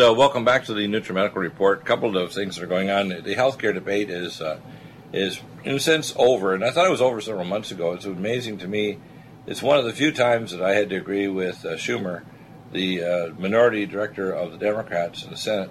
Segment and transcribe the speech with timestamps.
[0.00, 1.82] And uh, welcome back to the NutriMedical Report.
[1.82, 3.10] A couple of things that are going on.
[3.10, 4.58] The healthcare debate is uh,
[5.12, 7.92] is in a sense over, and I thought it was over several months ago.
[7.92, 8.98] It's amazing to me.
[9.46, 12.22] It's one of the few times that I had to agree with uh, Schumer,
[12.72, 15.70] the uh, minority director of the Democrats in the Senate,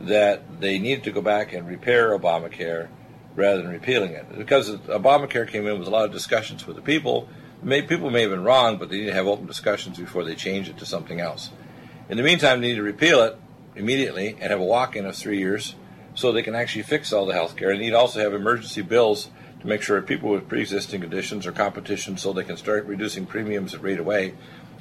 [0.00, 2.88] that they needed to go back and repair Obamacare
[3.34, 4.38] rather than repealing it.
[4.38, 7.28] Because Obamacare came in with a lot of discussions with the people.
[7.62, 10.34] May, people may have been wrong, but they need to have open discussions before they
[10.34, 11.50] change it to something else.
[12.08, 13.38] In the meantime, they need to repeal it
[13.76, 15.74] immediately and have a walk-in of three years
[16.14, 17.70] so they can actually fix all the health care.
[17.70, 22.16] And need also have emergency bills to make sure people with pre-existing conditions or competition
[22.16, 24.34] so they can start reducing premiums right away.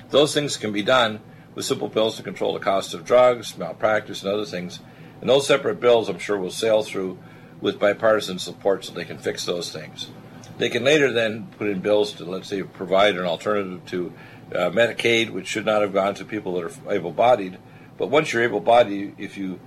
[0.09, 1.20] Those things can be done
[1.53, 4.80] with simple bills to control the cost of drugs, malpractice, and other things.
[5.22, 7.18] And those separate bills, I'm sure, will sail through
[7.62, 10.09] with bipartisan support so they can fix those things.
[10.58, 14.14] They can later then put in bills to, let's say, provide an alternative to
[14.53, 17.58] uh, Medicaid, which should not have gone to people that are able bodied.
[17.98, 19.60] But once you're able bodied, if you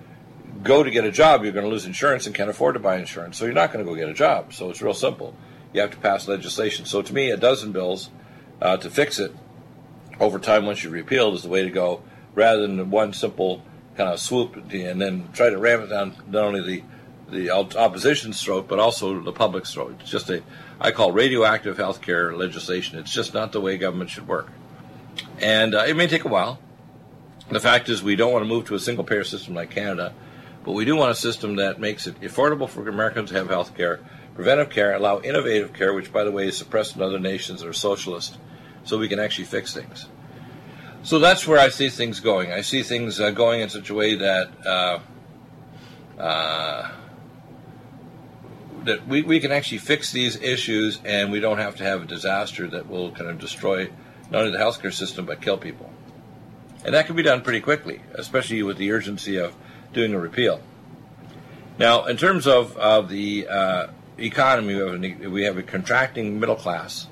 [0.62, 2.96] go to get a job, you're going to lose insurance and can't afford to buy
[2.96, 3.38] insurance.
[3.38, 4.52] So you're not going to go get a job.
[4.52, 5.34] So it's real simple.
[5.72, 6.84] You have to pass legislation.
[6.86, 8.10] So to me, a dozen bills
[8.60, 9.34] uh, to fix it
[10.20, 12.02] over time once you repeal is the way to go
[12.34, 13.62] rather than one simple
[13.96, 16.82] kind of swoop and then try to ram it down not only the
[17.30, 19.96] the opposition's throat, but also the public's throat.
[20.00, 20.42] It's just a,
[20.80, 22.98] I call radioactive health care legislation.
[22.98, 24.48] It's just not the way government should work.
[25.38, 26.58] And uh, it may take a while.
[27.50, 30.12] The fact is, we don't want to move to a single payer system like Canada,
[30.64, 33.74] but we do want a system that makes it affordable for Americans to have health
[33.74, 34.00] care,
[34.34, 37.68] preventive care, allow innovative care, which, by the way, is suppressed in other nations that
[37.68, 38.36] are socialist,
[38.84, 40.08] so we can actually fix things.
[41.02, 42.52] So that's where I see things going.
[42.52, 44.98] I see things uh, going in such a way that uh,
[46.18, 46.90] uh,
[48.84, 52.06] that we, we can actually fix these issues and we don't have to have a
[52.06, 53.90] disaster that will kind of destroy
[54.30, 55.90] not only the healthcare system but kill people.
[56.84, 59.54] And that can be done pretty quickly, especially with the urgency of
[59.92, 60.60] doing a repeal.
[61.78, 63.86] Now, in terms of, of the uh,
[64.18, 67.06] economy, we have, a, we have a contracting middle class.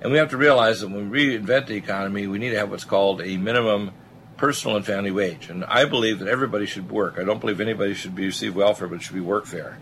[0.00, 2.70] And we have to realize that when we reinvent the economy, we need to have
[2.70, 3.92] what's called a minimum
[4.36, 5.48] personal and family wage.
[5.48, 7.18] And I believe that everybody should work.
[7.18, 9.76] I don't believe anybody should be receive welfare, but it should be workfare.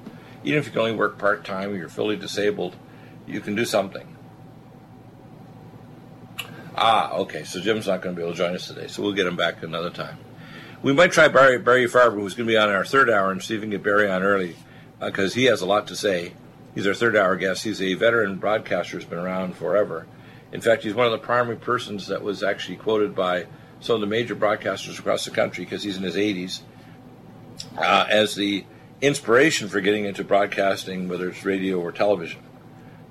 [0.45, 2.77] Even if you can only work part time or you're fully disabled,
[3.27, 4.17] you can do something.
[6.76, 7.44] Ah, okay.
[7.44, 9.36] So Jim's not going to be able to join us today, so we'll get him
[9.36, 10.19] back another time.
[10.82, 13.42] We might try Barry, Barry Farber, who's going to be on our third hour, and
[13.42, 14.56] see if we can get Barry on early
[14.98, 16.34] because uh, he has a lot to say.
[16.75, 17.64] He's our third hour guest.
[17.64, 20.06] He's a veteran broadcaster who's been around forever.
[20.53, 23.47] In fact, he's one of the primary persons that was actually quoted by
[23.81, 26.60] some of the major broadcasters across the country because he's in his 80s
[27.76, 28.64] uh, as the
[29.00, 32.40] inspiration for getting into broadcasting, whether it's radio or television.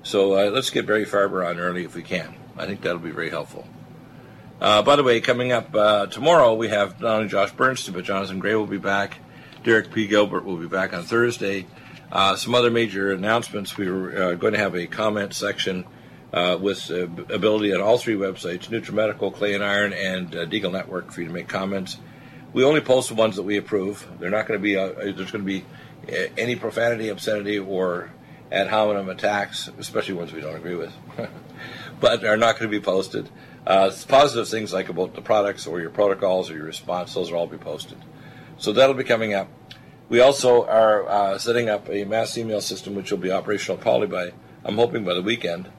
[0.02, 2.34] So uh, let's get Barry Farber on early if we can.
[2.60, 3.66] I think that'll be very helpful.
[4.60, 8.04] Uh, by the way, coming up uh, tomorrow, we have not only Josh Bernstein, but
[8.04, 9.16] Jonathan Gray will be back.
[9.64, 10.06] Derek P.
[10.06, 11.66] Gilbert will be back on Thursday.
[12.12, 13.78] Uh, some other major announcements.
[13.78, 15.86] We are uh, going to have a comment section
[16.34, 21.22] uh, with ability at all three websites NutriMedical, Clay and Iron, and Deagle Network for
[21.22, 21.96] you to make comments.
[22.52, 24.06] We only post the ones that we approve.
[24.18, 25.64] They're not going to be, there's going to be
[26.36, 28.10] any profanity, obscenity, or
[28.52, 30.92] ad hominem attacks, especially ones we don't agree with,
[32.00, 33.28] but are not going to be posted.
[33.66, 37.38] Uh, positive things like about the products or your protocols or your response, those will
[37.38, 37.98] all be posted.
[38.58, 39.48] So that'll be coming up.
[40.08, 44.08] We also are uh, setting up a mass email system which will be operational probably
[44.08, 44.32] by,
[44.64, 45.70] I'm hoping by the weekend,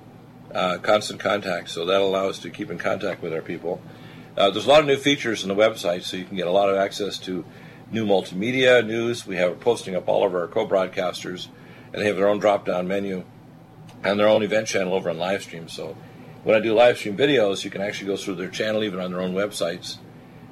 [0.53, 1.69] uh, constant contact.
[1.69, 3.81] So that'll allow us to keep in contact with our people.
[4.37, 6.51] Uh, there's a lot of new features on the website, so you can get a
[6.51, 7.43] lot of access to
[7.91, 9.27] new multimedia news.
[9.27, 11.47] We have posting up all of our co-broadcasters,
[11.91, 13.25] and they have their own drop-down menu
[14.03, 15.69] and their own event channel over on Livestream.
[15.69, 15.97] So
[16.43, 19.11] when I do live stream videos, you can actually go through their channel even on
[19.11, 19.97] their own websites.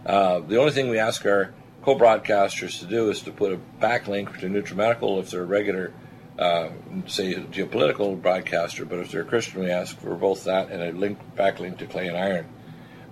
[0.05, 1.53] Uh, the only thing we ask our
[1.83, 5.93] co-broadcasters to do is to put a backlink to NutriMedical if they're a regular,
[6.37, 6.69] uh,
[7.07, 8.85] say, geopolitical broadcaster.
[8.85, 11.85] But if they're a Christian, we ask for both that and a link backlink to
[11.85, 12.47] Clay and Iron.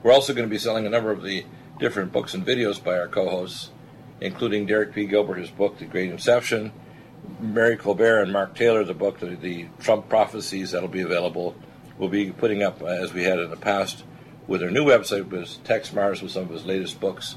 [0.04, 1.46] We're also going to be selling a number of the
[1.80, 3.72] different books and videos by our co-hosts
[4.22, 5.06] including Derek P.
[5.06, 6.72] Gilbert, his book, The Great Inception,
[7.40, 11.56] Mary Colbert and Mark Taylor, the book, the, the Trump Prophecies, that'll be available.
[11.98, 14.04] We'll be putting up, uh, as we had in the past,
[14.48, 17.36] with our new website, with Texe Marrs with some of his latest books.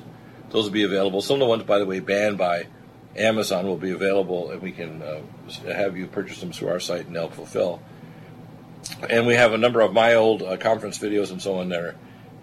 [0.50, 1.22] Those will be available.
[1.22, 2.66] Some of the ones, by the way, banned by
[3.16, 5.20] Amazon will be available, and we can uh,
[5.66, 7.80] have you purchase them through our site and they'll fulfill.
[9.08, 11.80] And we have a number of my old uh, conference videos and so on that
[11.80, 11.96] are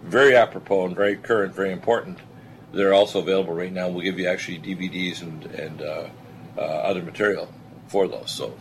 [0.04, 2.20] very apropos and very current, very important
[2.74, 3.90] they're also available right now.
[3.90, 6.08] We'll give you actually DVDs and, and uh,
[6.58, 7.52] uh, other material
[7.88, 8.32] for those.
[8.32, 8.56] So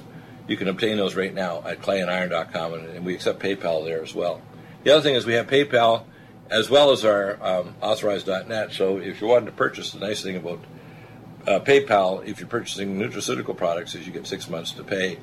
[0.48, 4.14] you can obtain those right now at clayandiron.com, and, and we accept PayPal there as
[4.14, 4.40] well.
[4.84, 6.04] The other thing is we have PayPal
[6.50, 8.72] as well as our um, authorized.net.
[8.72, 10.60] So if you wanted to purchase, the nice thing about
[11.46, 15.18] uh, PayPal, if you're purchasing nutraceutical products, is you get six months to pay.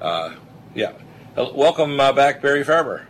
[0.00, 0.34] Uh,
[0.74, 0.92] yeah.
[1.36, 3.06] Welcome uh, back, Barry Farber.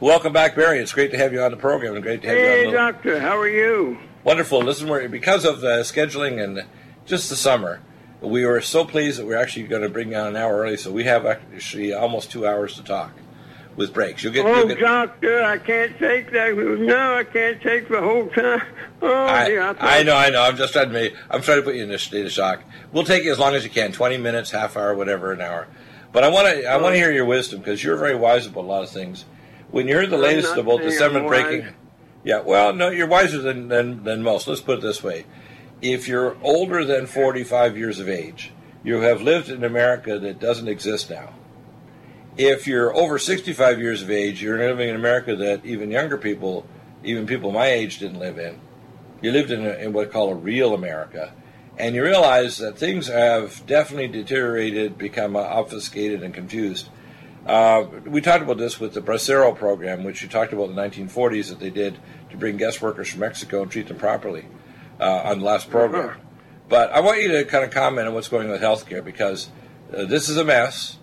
[0.00, 0.78] Welcome back, Barry.
[0.78, 2.72] It's great to have you on the program and great to have hey, you on
[2.72, 2.78] the...
[2.78, 3.20] doctor.
[3.20, 3.98] How are you?
[4.24, 4.60] Wonderful.
[4.60, 6.64] Listen, because of the scheduling and
[7.06, 7.80] just the summer,
[8.20, 10.76] we were so pleased that we're actually going to bring you on an hour early,
[10.76, 13.12] so we have actually almost two hours to talk
[13.76, 14.24] with breaks.
[14.24, 14.44] You'll get.
[14.44, 16.56] Oh, you'll get, doctor, I can't take that.
[16.56, 18.62] No, I can't take the whole time.
[19.00, 20.42] Oh, I, dear, I, I know, I know.
[20.42, 20.92] I'm just trying to.
[20.92, 22.64] Make, I'm trying to put you in a state of shock.
[22.92, 25.68] We'll take you as long as you can, 20 minutes, half hour, whatever, an hour.
[26.12, 26.66] But I want to.
[26.66, 29.24] I want to hear your wisdom because you're very wise about a lot of things.
[29.70, 31.68] When you're the latest about the seventh breaking.
[32.24, 34.48] Yeah, well, no, you're wiser than, than, than most.
[34.48, 35.24] Let's put it this way.
[35.80, 38.50] If you're older than 45 years of age,
[38.82, 41.34] you have lived in America that doesn't exist now.
[42.36, 46.66] If you're over 65 years of age, you're living in America that even younger people,
[47.04, 48.60] even people my age, didn't live in.
[49.22, 51.32] You lived in, a, in what I call a real America.
[51.76, 56.88] And you realize that things have definitely deteriorated, become obfuscated, and confused.
[57.46, 60.82] Uh, we talked about this with the Bracero program, which you talked about in the
[60.82, 61.98] 1940s that they did
[62.30, 64.44] to bring guest workers from Mexico and treat them properly
[65.00, 66.20] uh, on the last program.
[66.68, 69.50] But I want you to kind of comment on what's going on with healthcare because
[69.96, 70.98] uh, this is a mess.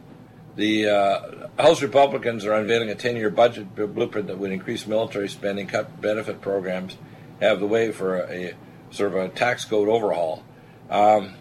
[0.56, 5.28] The uh, House Republicans are unveiling a 10 year budget blueprint that would increase military
[5.28, 6.98] spending, cut benefit programs,
[7.42, 8.54] have the way for a, a
[8.92, 10.44] sort of a tax code overhaul.
[10.90, 11.34] Um,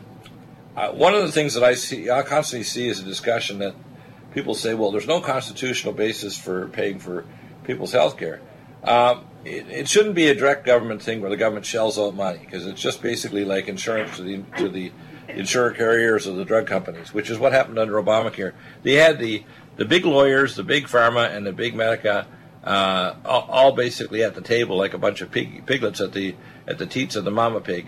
[0.77, 3.75] uh, one of the things that I see, I constantly see, is a discussion that
[4.33, 7.25] people say, well, there's no constitutional basis for paying for
[7.63, 8.41] people's health care.
[8.83, 12.39] Um, it, it, shouldn't be a direct government thing where the government shells out money
[12.39, 14.93] because it's just basically like insurance to the to the
[15.29, 18.53] insurer carriers or the drug companies, which is what happened under Obamacare.
[18.83, 19.45] They had the
[19.77, 22.27] the big lawyers, the big pharma, and the big medica
[22.65, 26.35] uh, all, all, basically at the table like a bunch of pig, piglets at the
[26.67, 27.87] at the teats of the mama pig,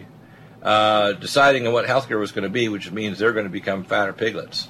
[0.62, 3.84] uh, deciding on what healthcare was going to be, which means they're going to become
[3.84, 4.68] fatter piglets.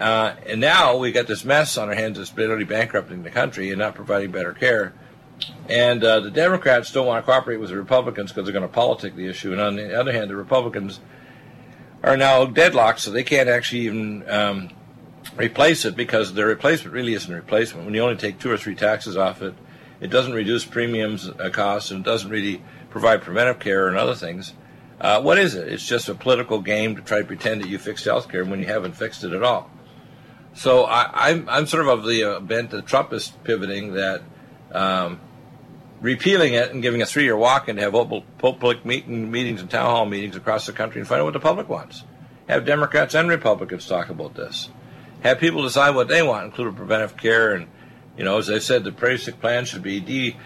[0.00, 3.70] Uh, and now we've got this mess on our hands that's literally bankrupting the country
[3.70, 4.92] and not providing better care.
[5.68, 8.68] And uh, the Democrats don't want to cooperate with the Republicans because they're going to
[8.68, 9.52] politic the issue.
[9.52, 11.00] And on the other hand, the Republicans
[12.02, 14.70] are now deadlocked, so they can't actually even um,
[15.36, 17.84] replace it because the replacement really isn't a replacement.
[17.84, 19.54] When you only take two or three taxes off it,
[20.00, 24.14] it doesn't reduce premiums uh, costs and it doesn't really provide preventive care and other
[24.14, 24.54] things.
[25.00, 25.68] Uh, what is it?
[25.68, 28.60] It's just a political game to try to pretend that you fixed health care when
[28.60, 29.70] you haven't fixed it at all.
[30.54, 33.92] So I, am I'm, I'm sort of of the uh, bent that Trump is pivoting
[33.94, 34.22] that
[34.72, 35.20] um,
[36.00, 40.06] repealing it and giving a three-year walk-in to have public meeting, meetings and town hall
[40.06, 42.04] meetings across the country and find out what the public wants.
[42.48, 44.70] Have Democrats and Republicans talk about this.
[45.22, 47.66] Have people decide what they want, including preventive care and,
[48.16, 50.36] you know, as I said, the basic plan should be de,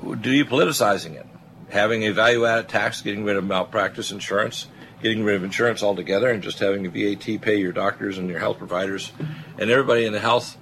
[0.00, 1.26] depoliticizing it,
[1.70, 4.66] having a value-added tax, getting rid of malpractice insurance,
[5.02, 8.38] getting rid of insurance altogether and just having a VAT pay your doctors and your
[8.38, 9.12] health providers
[9.58, 10.56] and everybody in the health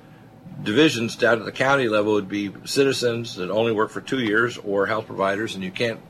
[0.62, 4.58] divisions down at the county level would be citizens that only work for two years
[4.58, 6.00] or health providers, and you can't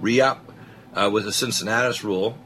[0.00, 0.52] re up
[0.94, 2.36] uh, with the Cincinnatus rule.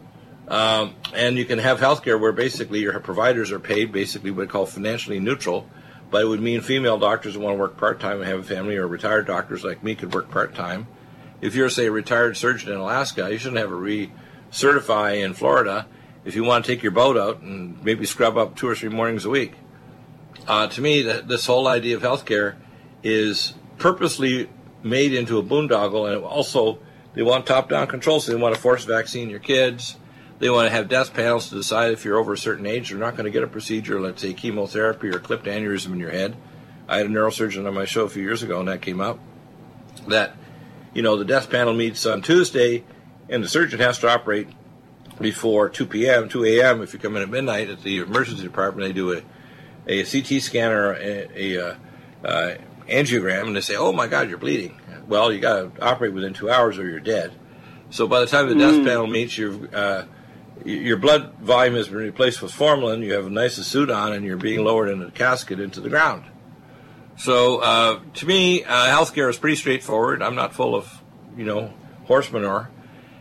[0.48, 4.42] Um, and you can have health care where basically your providers are paid basically what
[4.42, 5.68] we call financially neutral,
[6.10, 8.44] but it would mean female doctors who want to work part time and have a
[8.44, 10.86] family, or retired doctors like me could work part time.
[11.40, 14.12] If you're, say, a retired surgeon in Alaska, you shouldn't have a re
[14.50, 15.86] certify in Florida
[16.24, 18.88] if you want to take your boat out and maybe scrub up two or three
[18.88, 19.54] mornings a week.
[20.46, 22.54] Uh, to me, that this whole idea of healthcare
[23.02, 24.48] is purposely
[24.82, 26.78] made into a boondoggle, and also
[27.14, 29.96] they want top-down control, so they want to force vaccine your kids.
[30.38, 33.00] They want to have death panels to decide if you're over a certain age, you're
[33.00, 36.36] not going to get a procedure, let's say chemotherapy or clipped aneurysm in your head.
[36.88, 39.18] I had a neurosurgeon on my show a few years ago, and that came up.
[40.08, 40.36] That,
[40.94, 42.84] you know, the death panel meets on Tuesday,
[43.28, 44.48] and the surgeon has to operate
[45.20, 46.82] before 2 p.m., 2 a.m.
[46.82, 49.22] If you come in at midnight at the emergency department, they do a,
[49.86, 51.78] a CT scan or a, a, a
[52.24, 52.56] uh,
[52.88, 56.34] angiogram, and they say, "Oh my God, you're bleeding." Well, you got to operate within
[56.34, 57.32] two hours, or you're dead.
[57.90, 58.58] So by the time the mm.
[58.58, 60.04] death panel meets, your uh,
[60.64, 63.02] your blood volume has been replaced with formalin.
[63.02, 65.88] You have a nice suit on, and you're being lowered in a casket into the
[65.88, 66.24] ground.
[67.18, 70.22] So uh, to me, uh, healthcare is pretty straightforward.
[70.22, 71.02] I'm not full of,
[71.34, 71.72] you know,
[72.04, 72.68] horse manure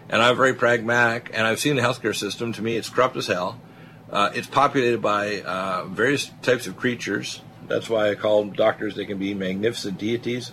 [0.10, 2.53] and I'm very pragmatic, and I've seen the healthcare system.
[2.53, 3.60] To me, it's corrupt as hell.
[4.09, 7.41] Uh, it's populated by uh, various types of creatures.
[7.67, 8.95] That's why I call them doctors.
[8.95, 10.51] They can be magnificent deities,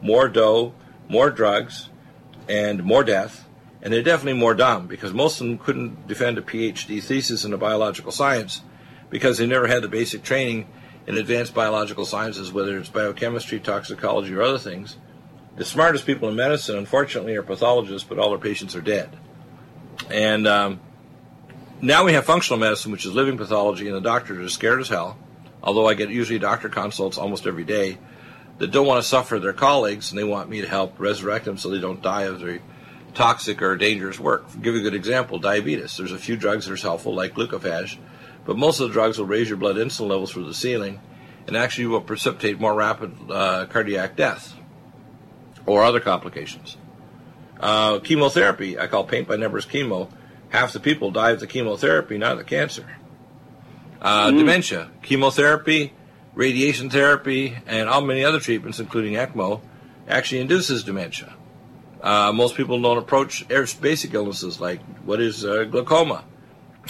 [0.00, 0.74] more dough,
[1.08, 1.90] more drugs,
[2.48, 3.46] and more death.
[3.82, 7.52] And they're definitely more dumb because most of them couldn't defend a PhD thesis in
[7.52, 8.62] a biological science
[9.10, 10.66] because they never had the basic training
[11.06, 14.96] in advanced biological sciences, whether it's biochemistry, toxicology, or other things.
[15.56, 19.16] The smartest people in medicine, unfortunately, are pathologists, but all their patients are dead.
[20.10, 20.80] And um,
[21.84, 24.88] now we have functional medicine, which is living pathology, and the doctors are scared as
[24.88, 25.18] hell.
[25.62, 27.98] Although I get usually doctor consults almost every day
[28.58, 31.58] that don't want to suffer their colleagues, and they want me to help resurrect them
[31.58, 32.60] so they don't die of their
[33.14, 34.44] toxic or dangerous work.
[34.48, 35.96] I'll give you a good example: diabetes.
[35.96, 37.98] There's a few drugs that are helpful, like glucophage,
[38.44, 41.00] but most of the drugs will raise your blood insulin levels through the ceiling,
[41.46, 44.54] and actually will precipitate more rapid uh, cardiac death
[45.66, 46.76] or other complications.
[47.58, 50.10] Uh, chemotherapy, I call paint by numbers chemo.
[50.54, 52.86] Half the people die of the chemotherapy, not the cancer.
[54.00, 54.38] Uh, mm.
[54.38, 55.92] Dementia, chemotherapy,
[56.32, 59.62] radiation therapy, and all many other treatments, including ECMO,
[60.06, 61.34] actually induces dementia.
[62.00, 66.22] Uh, most people don't approach basic illnesses like what is uh, glaucoma,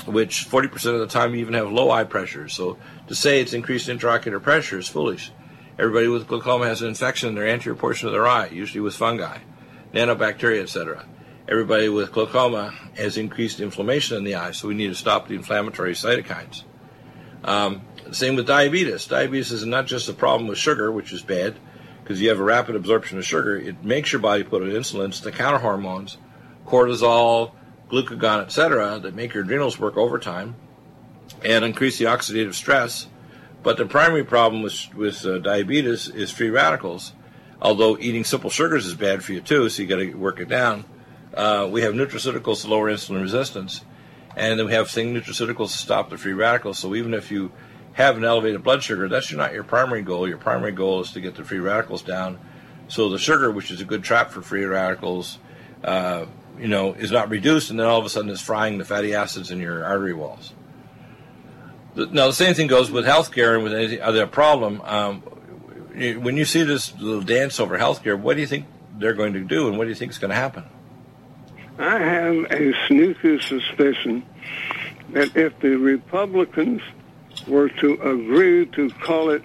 [0.05, 2.51] which 40% of the time you even have low eye pressure.
[2.51, 5.33] So to say it's increased intraocular pressure is foolish.
[5.79, 8.95] Everybody with glaucoma has an infection in their anterior portion of their eye, usually with
[8.95, 9.39] fungi,
[9.95, 11.07] nanobacteria, etc.
[11.49, 15.35] Everybody with glaucoma has increased inflammation in the eye, so we need to stop the
[15.35, 16.65] inflammatory cytokines.
[17.43, 17.83] Um,
[18.13, 19.07] same with diabetes.
[19.07, 21.57] Diabetes is not just a problem with sugar, which is bad,
[22.03, 23.57] because you have a rapid absorption of sugar.
[23.57, 25.09] It makes your body put on insulin.
[25.09, 26.17] It's the counter hormones,
[26.67, 27.53] cortisol,
[27.91, 30.57] glucagon, etc., that make your adrenals work overtime
[31.45, 33.09] and increase the oxidative stress
[33.65, 37.15] but the primary problem with, with uh, diabetes is free radicals.
[37.63, 40.49] Although eating simple sugars is bad for you too, so you got to work it
[40.49, 40.85] down.
[41.37, 43.83] Uh, we have nutraceuticals to lower insulin resistance,
[44.37, 46.79] and then we have thing nutraceuticals to stop the free radicals.
[46.79, 47.53] So even if you
[47.95, 50.29] have an elevated blood sugar, that's not your primary goal.
[50.29, 52.39] Your primary goal is to get the free radicals down.
[52.89, 55.39] So the sugar, which is a good trap for free radicals,
[55.83, 56.27] uh,
[56.59, 59.15] you know, is not reduced, and then all of a sudden it's frying the fatty
[59.15, 60.53] acids in your artery walls.
[61.97, 64.81] Now, the same thing goes with healthcare and with any other problem.
[64.85, 68.67] Um, when you see this little dance over healthcare, what do you think
[68.99, 70.65] they're going to do, and what do you think is going to happen?
[71.79, 74.25] I have a sneaky suspicion
[75.11, 76.81] that if the Republicans
[77.49, 79.43] were to agree to call it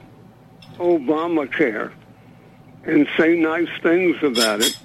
[0.78, 1.92] Obamacare
[2.84, 4.78] and say nice things about it,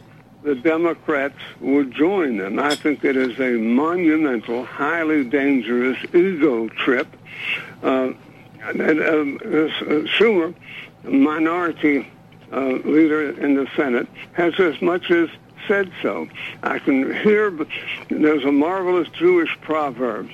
[0.43, 2.59] the Democrats would join them.
[2.59, 7.09] I think it is a monumental, highly dangerous ego trip.
[7.83, 8.13] Uh,
[8.63, 9.69] and, um, uh,
[10.07, 10.55] Schumer,
[11.05, 12.11] minority
[12.53, 15.29] uh, leader in the Senate, has as much as
[15.67, 16.29] said so.
[16.63, 17.53] I can hear,
[18.09, 20.31] there's a marvelous Jewish proverb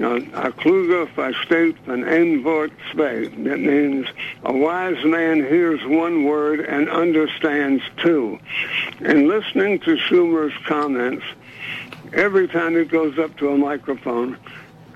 [0.00, 3.28] uh, a kluger versteht von ein Wort zwei.
[3.44, 4.08] That means
[4.42, 8.38] a wise man hears one word and understands two.
[9.00, 11.24] And listening to Schumer's comments,
[12.12, 14.36] every time he goes up to a microphone,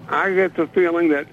[0.08, 1.28] I get the feeling that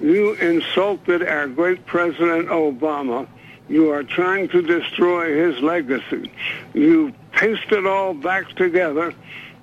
[0.00, 3.26] you insulted our great President Obama.
[3.68, 6.30] You are trying to destroy his legacy.
[6.74, 9.14] You paste it all back together,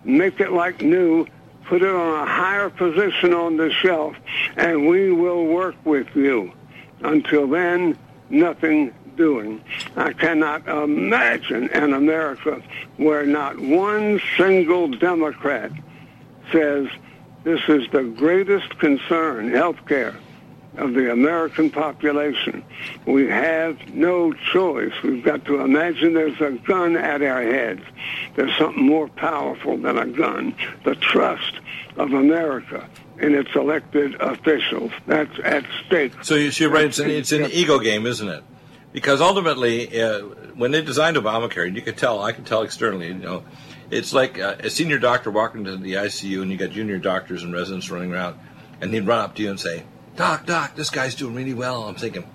[0.03, 1.25] make it like new,
[1.65, 4.15] put it on a higher position on the shelf,
[4.57, 6.51] and we will work with you.
[7.01, 7.97] Until then,
[8.29, 9.61] nothing doing.
[9.95, 12.61] I cannot imagine an America
[12.97, 15.71] where not one single Democrat
[16.51, 16.87] says
[17.43, 20.15] this is the greatest concern, health care
[20.77, 22.63] of the American population.
[23.05, 24.93] We have no choice.
[25.03, 27.81] We've got to imagine there's a gun at our heads.
[28.35, 30.55] There's something more powerful than a gun.
[30.85, 31.59] The trust
[31.97, 32.87] of America
[33.19, 34.91] in its elected officials.
[35.07, 36.13] That's at stake.
[36.23, 36.85] So you're right.
[36.85, 38.43] It's an, it's an ego game, isn't it?
[38.93, 40.19] Because ultimately, uh,
[40.55, 43.43] when they designed Obamacare, and you could tell, I can tell externally, you know,
[43.89, 47.43] it's like uh, a senior doctor walking to the ICU, and you got junior doctors
[47.43, 48.37] and residents running around,
[48.81, 49.83] and he'd run up to you and say,
[50.15, 51.84] Doc, Doc, this guy's doing really well.
[51.84, 52.25] I'm thinking,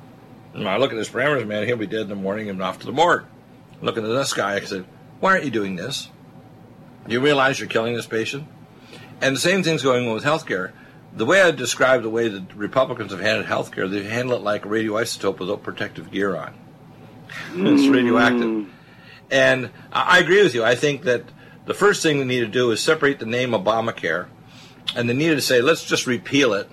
[0.54, 2.86] I look at his parameters, man, he'll be dead in the morning and off to
[2.86, 3.26] the morgue.
[3.82, 4.86] Looking at this guy, I said,
[5.20, 6.08] Why aren't you doing this?
[7.06, 8.46] Do you realize you're killing this patient?
[9.20, 10.72] And the same thing's going on with healthcare.
[11.12, 14.64] The way I describe the way that Republicans have handled healthcare, they handle it like
[14.64, 16.54] a radioisotope without protective gear on.
[17.50, 17.94] it's mm.
[17.94, 18.66] radioactive.
[19.30, 20.64] And I agree with you.
[20.64, 21.24] I think that
[21.64, 24.26] the first thing we need to do is separate the name Obamacare,
[24.94, 26.68] and they need to say, let's just repeal it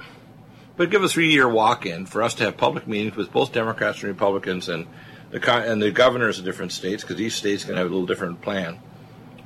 [0.76, 4.10] but give a three-year walk-in for us to have public meetings with both Democrats and
[4.10, 4.88] Republicans and
[5.32, 8.08] the and the governors of different states, because each state's going to have a little
[8.08, 8.80] different plan,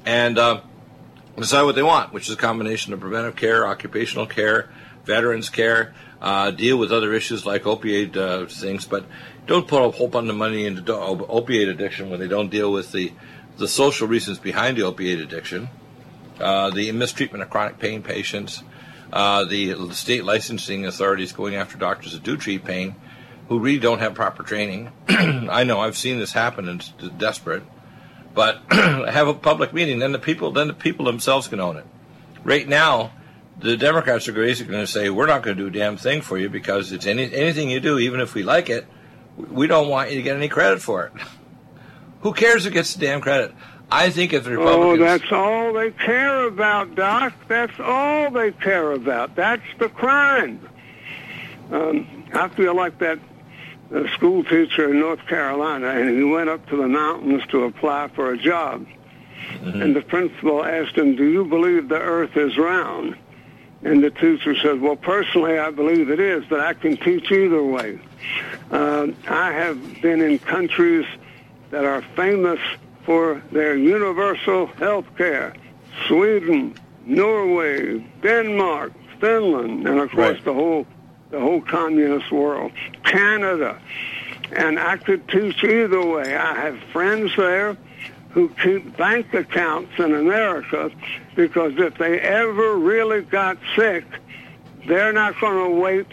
[0.06, 0.62] and uh,
[1.38, 4.70] decide what they want, which is a combination of preventive care, occupational care,
[5.06, 9.06] veterans care, uh, deal with other issues like opioid uh, things, but
[9.46, 12.92] don't put a whole bunch of money into opioid addiction when they don't deal with
[12.92, 13.14] the
[13.58, 15.68] the social reasons behind the opioid addiction,
[16.40, 18.62] uh, the mistreatment of chronic pain patients
[19.12, 22.96] uh, the state licensing authorities going after doctors that do treat pain,
[23.50, 24.92] who really don't have proper training.
[25.10, 27.64] I know I've seen this happen and it's desperate.
[28.34, 31.86] But have a public meeting, then the people then the people themselves can own it.
[32.44, 33.12] Right now,
[33.60, 36.22] the Democrats are basically going to say we're not going to do a damn thing
[36.22, 38.86] for you because it's any, anything you do, even if we like it,
[39.38, 41.14] we don't want you to get any credit for it.
[42.22, 43.54] Who cares who gets the damn credit?
[43.92, 45.00] I think if the oh, Republicans.
[45.00, 47.34] Oh, that's all they care about, Doc.
[47.48, 49.36] That's all they care about.
[49.36, 50.68] That's the crime.
[51.72, 53.20] Um, I feel like that
[53.94, 58.10] uh, school teacher in North Carolina, and he went up to the mountains to apply
[58.10, 58.86] for a job.
[59.54, 59.82] Mm-hmm.
[59.82, 63.16] And the principal asked him, Do you believe the earth is round?
[63.84, 67.64] And the teacher said, Well, personally, I believe it is, but I can teach either
[67.64, 68.00] way.
[68.70, 71.06] Uh, I have been in countries
[71.70, 72.60] that are famous
[73.08, 75.54] for their universal health care.
[76.08, 78.92] Sweden, Norway, Denmark,
[79.22, 80.44] Finland, and of course right.
[80.44, 80.86] the whole
[81.32, 83.80] the whole communist world, Canada.
[84.56, 86.36] And I could teach either way.
[86.36, 87.78] I have friends there
[88.32, 90.92] who keep bank accounts in America
[91.36, 94.06] because if they ever really got sick,
[94.86, 96.08] they're not going to wait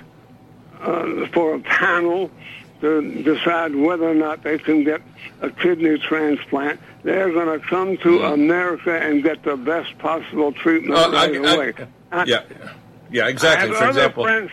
[0.81, 2.31] uh, for a panel
[2.85, 5.01] to decide whether or not they can get
[5.41, 6.79] a kidney transplant.
[7.03, 8.33] They're going to come to mm-hmm.
[8.33, 11.73] America and get the best possible treatment uh, right I, away.
[12.13, 12.43] I, yeah,
[13.11, 13.75] yeah, exactly.
[13.75, 14.51] For example, friends,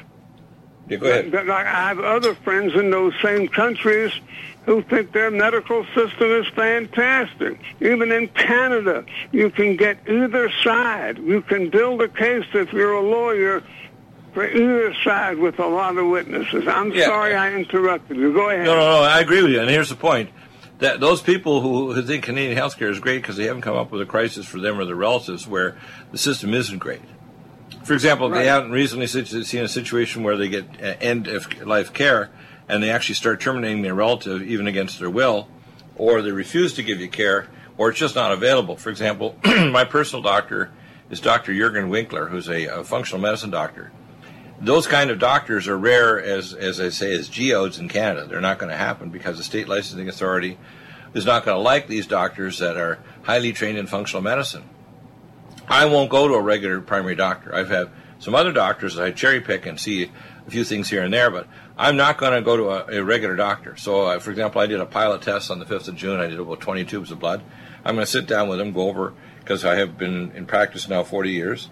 [0.87, 1.49] yeah, go ahead.
[1.49, 4.13] I have other friends in those same countries
[4.65, 7.59] who think their medical system is fantastic.
[7.81, 11.17] Even in Canada, you can get either side.
[11.17, 13.61] You can build a case if you're a lawyer
[14.33, 16.67] for either side with a lot of witnesses.
[16.67, 17.05] I'm yeah.
[17.05, 18.33] sorry I interrupted you.
[18.33, 18.65] Go ahead.
[18.65, 19.01] No, no, no.
[19.03, 19.59] I agree with you.
[19.59, 20.29] And here's the point.
[20.79, 23.91] That those people who, who think Canadian healthcare is great because they haven't come up
[23.91, 25.77] with a crisis for them or their relatives where
[26.11, 27.01] the system isn't great.
[27.83, 28.39] For example, right.
[28.39, 32.31] they haven't recently seen a situation where they get uh, end of life care
[32.67, 35.47] and they actually start terminating their relative even against their will,
[35.97, 38.77] or they refuse to give you care, or it's just not available.
[38.77, 40.71] For example, my personal doctor
[41.09, 41.53] is Dr.
[41.53, 43.91] Jurgen Winkler, who's a, a, functional medicine doctor.
[44.61, 48.27] Those kind of doctors are rare, as as I say, as geodes in Canada.
[48.27, 50.57] They're not going to happen because the state licensing authority
[51.13, 54.63] is not going to like these doctors that are highly trained in functional medicine.
[55.67, 57.53] I won't go to a regular primary doctor.
[57.55, 60.11] I've had some other doctors that I cherry pick and see
[60.45, 61.47] a few things here and there, but
[61.77, 63.75] I'm not going to go to a, a, regular doctor.
[63.77, 66.19] So, uh, for example, I did a pilot test on the 5th of June.
[66.19, 67.41] I did about 20 tubes of blood.
[67.83, 70.87] I'm going to sit down with him, go over, because I have been in practice
[70.87, 71.69] now 40 years,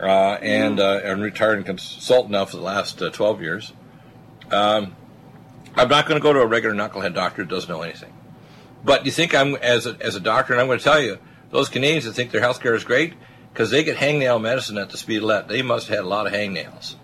[0.00, 1.04] uh, and mm.
[1.04, 3.72] uh, I'm retired and consultant now for the last uh, 12 years.
[4.50, 4.96] Um,
[5.76, 8.12] I'm not going to go to a regular knucklehead doctor who doesn't know anything.
[8.84, 11.18] But you think I'm, as a, as a doctor, and I'm going to tell you,
[11.50, 13.14] those Canadians that think their health care is great,
[13.52, 15.48] because they get hangnail medicine at the speed of light.
[15.48, 16.94] They must have had a lot of hangnails.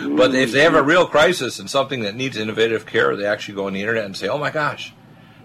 [0.00, 3.54] But if they have a real crisis and something that needs innovative care, they actually
[3.54, 4.92] go on the internet and say, "Oh my gosh,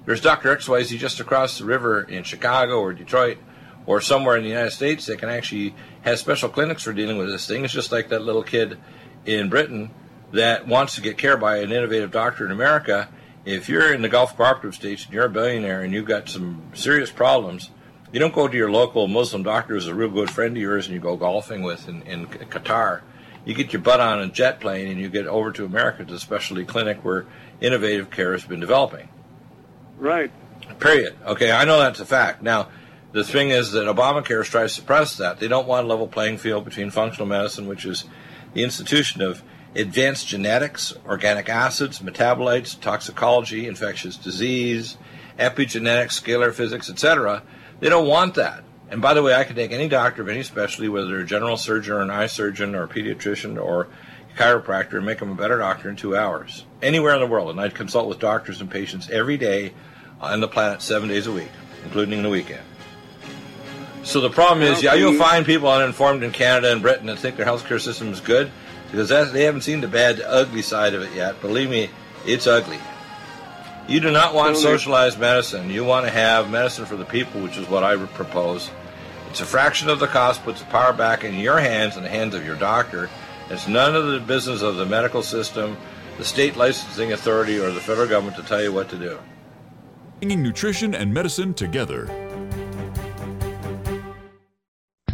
[0.05, 0.55] there's Dr.
[0.55, 3.37] XYZ just across the river in Chicago or Detroit
[3.85, 7.27] or somewhere in the United States that can actually have special clinics for dealing with
[7.27, 8.77] this thing." It's just like that little kid
[9.25, 9.91] in Britain
[10.31, 13.07] that wants to get care by an innovative doctor in America.
[13.45, 16.63] If you're in the Gulf Cooperative States and you're a billionaire and you've got some
[16.73, 17.69] serious problems,
[18.11, 20.85] you don't go to your local Muslim doctor who's a real good friend of yours
[20.85, 23.01] and you go golfing with in, in Qatar.
[23.45, 26.13] You get your butt on a jet plane and you get over to America to
[26.13, 27.25] a specialty clinic where
[27.59, 29.09] innovative care has been developing.
[29.97, 30.31] Right.
[30.79, 31.15] Period.
[31.25, 32.41] Okay, I know that's a fact.
[32.41, 32.69] Now,
[33.13, 35.39] the thing is that Obamacare tries to suppress that.
[35.39, 38.05] They don't want a level playing field between functional medicine, which is
[38.53, 39.43] the institution of
[39.75, 44.97] advanced genetics, organic acids, metabolites, toxicology, infectious disease,
[45.37, 47.43] epigenetics, scalar physics, etc.,
[47.79, 48.63] they don't want that.
[48.89, 51.25] And by the way, I can take any doctor of any specialty, whether they're a
[51.25, 53.89] general surgeon or an eye surgeon or a pediatrician or
[54.31, 57.49] a chiropractor, and make them a better doctor in two hours, anywhere in the world.
[57.49, 59.73] And I consult with doctors and patients every day
[60.21, 61.51] on the planet, seven days a week,
[61.83, 62.63] including in the weekend.
[64.03, 67.37] So the problem is, yeah, you'll find people uninformed in Canada and Britain that think
[67.37, 68.51] their healthcare system is good
[68.91, 71.41] because they haven't seen the bad, ugly side of it yet.
[71.41, 71.89] Believe me,
[72.25, 72.79] it's ugly.
[73.87, 75.69] You do not want socialized medicine.
[75.69, 78.69] You want to have medicine for the people, which is what I would propose.
[79.29, 82.09] It's a fraction of the cost, puts the power back in your hands and the
[82.09, 83.09] hands of your doctor.
[83.49, 85.75] It's none of the business of the medical system,
[86.17, 89.17] the state licensing authority, or the federal government to tell you what to do.
[90.19, 92.22] Bringing nutrition and medicine together.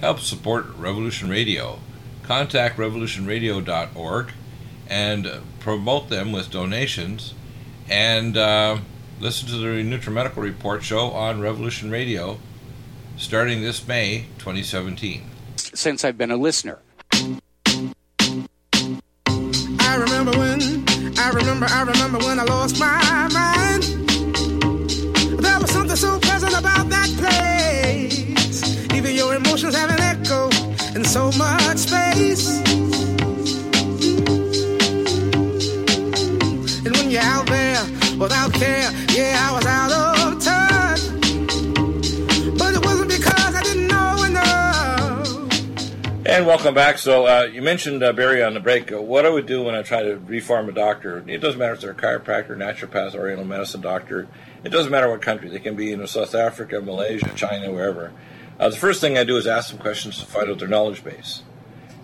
[0.00, 1.78] Help support Revolution Radio.
[2.22, 4.32] Contact revolutionradio.org
[4.88, 5.30] and
[5.60, 7.34] promote them with donations
[7.88, 8.78] and uh,
[9.20, 12.38] listen to the NutriMedical Report show on Revolution Radio
[13.16, 15.24] starting this May 2017.
[15.56, 16.78] Since I've been a listener.
[19.78, 20.60] I remember when,
[21.18, 23.82] I remember, I remember when I lost my mind.
[25.42, 27.05] There was something so pleasant about that place.
[27.05, 27.05] Even your
[29.36, 30.48] emotions have an echo
[30.94, 32.58] in so much space.
[36.84, 37.82] And when you're out there
[38.18, 41.02] without care, yeah, I was out of touch.
[42.58, 45.28] But it wasn't because I didn't know enough.
[46.26, 46.96] And welcome back.
[46.96, 48.90] So uh, you mentioned uh, Barry on the break.
[48.90, 51.74] Uh, what I would do when I try to reform a doctor, it doesn't matter
[51.74, 54.28] if they're a chiropractor, naturopath, oriental medicine doctor.
[54.64, 55.50] It doesn't matter what country.
[55.50, 58.12] They can be in South Africa, Malaysia, China, wherever.
[58.58, 61.04] Uh, the first thing I do is ask them questions to find out their knowledge
[61.04, 61.42] base.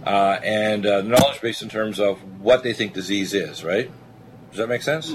[0.05, 3.91] Uh, and uh, knowledge base in terms of what they think disease is, right?
[4.51, 5.11] Does that make sense?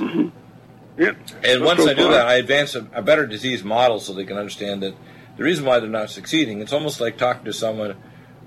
[0.97, 1.17] Yep.
[1.43, 4.13] And Let's once go I do that, I advance a, a better disease model so
[4.13, 4.95] they can understand that
[5.37, 7.95] the reason why they're not succeeding, it's almost like talking to someone,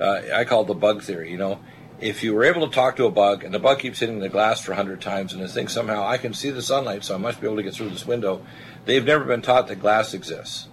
[0.01, 1.61] uh, I call it the bug theory, you know.
[2.01, 4.31] If you were able to talk to a bug and the bug keeps hitting the
[4.31, 7.19] glass for 100 times and it thinks somehow I can see the sunlight, so I
[7.19, 8.45] must be able to get through this window,
[8.87, 10.70] they've never been taught that glass exists.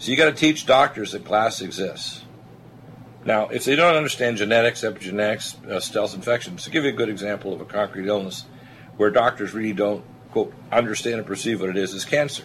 [0.00, 2.24] So you got to teach doctors that glass exists.
[3.26, 7.10] Now, if they don't understand genetics, epigenetics, uh, stealth infections, to give you a good
[7.10, 8.46] example of a concrete illness
[8.96, 12.44] where doctors really don't, quote, understand and perceive what it is, is cancer.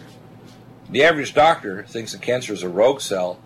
[0.90, 3.40] The average doctor thinks that cancer is a rogue cell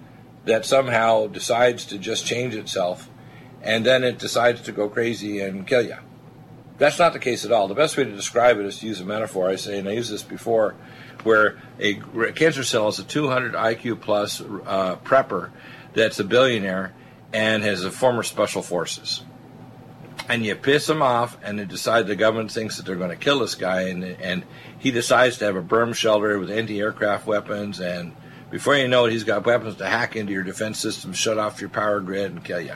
[0.45, 3.09] that somehow decides to just change itself
[3.63, 5.99] and then it decides to go crazy and kill you.
[6.79, 7.69] That's not the case at all.
[7.69, 9.49] The best way to describe it is to use a metaphor.
[9.49, 10.75] I say, and I used this before,
[11.25, 11.95] where a
[12.33, 15.51] cancer cell is a 200 IQ plus uh, prepper
[15.95, 16.95] that's a billionaire
[17.33, 19.23] and has a former special forces.
[20.29, 23.17] And you piss him off, and they decide the government thinks that they're going to
[23.17, 24.45] kill this guy, and and
[24.79, 28.15] he decides to have a berm shelter with anti-aircraft weapons, and
[28.51, 31.61] before you know it, he's got weapons to hack into your defense system, shut off
[31.61, 32.75] your power grid, and kill you.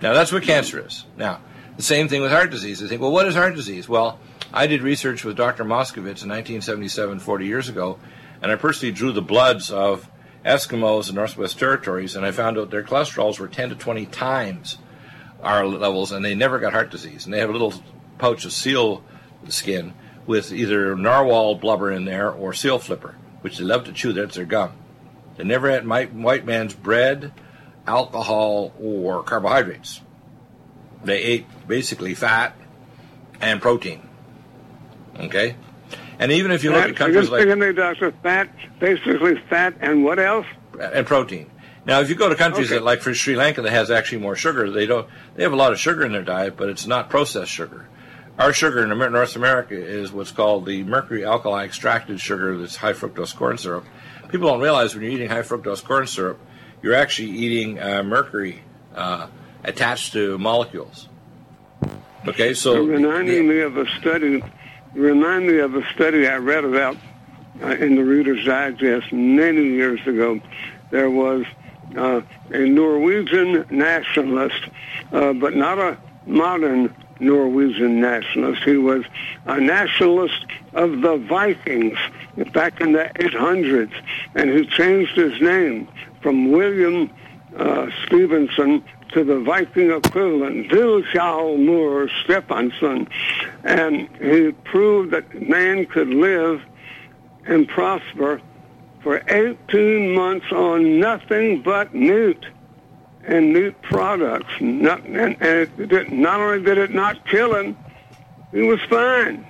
[0.00, 1.04] Now that's what cancer is.
[1.16, 1.40] Now
[1.76, 2.80] the same thing with heart disease.
[2.80, 3.88] They think, well, what is heart disease?
[3.88, 4.18] Well,
[4.52, 5.64] I did research with Dr.
[5.64, 7.98] Moskovitz in 1977, 40 years ago,
[8.42, 10.10] and I personally drew the bloods of
[10.44, 14.78] Eskimos in Northwest Territories, and I found out their cholesterols were 10 to 20 times
[15.42, 17.24] our levels, and they never got heart disease.
[17.24, 17.74] And they have a little
[18.18, 19.04] pouch of seal
[19.48, 19.94] skin
[20.26, 24.12] with either narwhal blubber in there or seal flipper, which they love to chew.
[24.12, 24.72] That's their gum.
[25.36, 27.32] They never had my, white man's bread,
[27.86, 30.00] alcohol, or carbohydrates.
[31.02, 32.54] They ate basically fat
[33.40, 34.09] and protein.
[35.18, 35.56] Okay?
[36.18, 40.04] And even if you look at countries just like there, Doctor, fat, basically fat, and
[40.04, 40.46] what else?
[40.80, 41.50] and protein.
[41.86, 42.76] Now, if you go to countries Okay.
[42.78, 45.08] that, like for Sri Lanka, that has actually more sugar, they don't.
[45.34, 47.86] They have a lot of sugar in their diet, but it's not processed sugar.
[48.38, 52.56] Our sugar in North America is what's called the mercury alkali extracted sugar.
[52.56, 53.84] That's high fructose corn syrup.
[54.28, 56.38] People don't realize when you're eating high fructose corn syrup,
[56.82, 58.62] you're actually eating uh, mercury
[58.94, 59.26] uh,
[59.64, 61.08] attached to molecules.
[62.26, 64.42] Okay, so You're reminding me of a study.
[64.94, 66.96] Remind me of a study I read about
[67.62, 70.40] uh, in the Reader's Digest many years ago.
[70.90, 71.44] There was
[71.96, 74.60] uh, a Norwegian nationalist,
[75.12, 78.64] uh, but not a modern Norwegian nationalist.
[78.64, 79.04] He was
[79.46, 81.98] a nationalist of the Vikings
[82.52, 83.92] back in the 800s,
[84.34, 85.86] and who changed his name
[86.20, 87.10] from William
[87.56, 93.08] uh, Stevenson to the Viking equivalent, Vilhjalmur Stefansson.
[93.64, 96.62] And he proved that man could live
[97.46, 98.40] and prosper
[99.02, 102.46] for 18 months on nothing but newt
[103.24, 104.52] and newt products.
[104.60, 107.76] Not, and, and did, not only did it not kill him,
[108.52, 109.46] he was fine.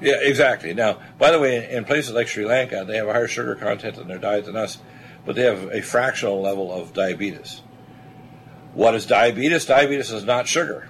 [0.00, 0.74] Yeah, exactly.
[0.74, 3.96] Now, by the way, in places like Sri Lanka, they have a higher sugar content
[3.96, 4.78] in their diet than us,
[5.24, 7.62] but they have a fractional level of diabetes.
[8.74, 9.66] What is diabetes?
[9.66, 10.88] Diabetes is not sugar.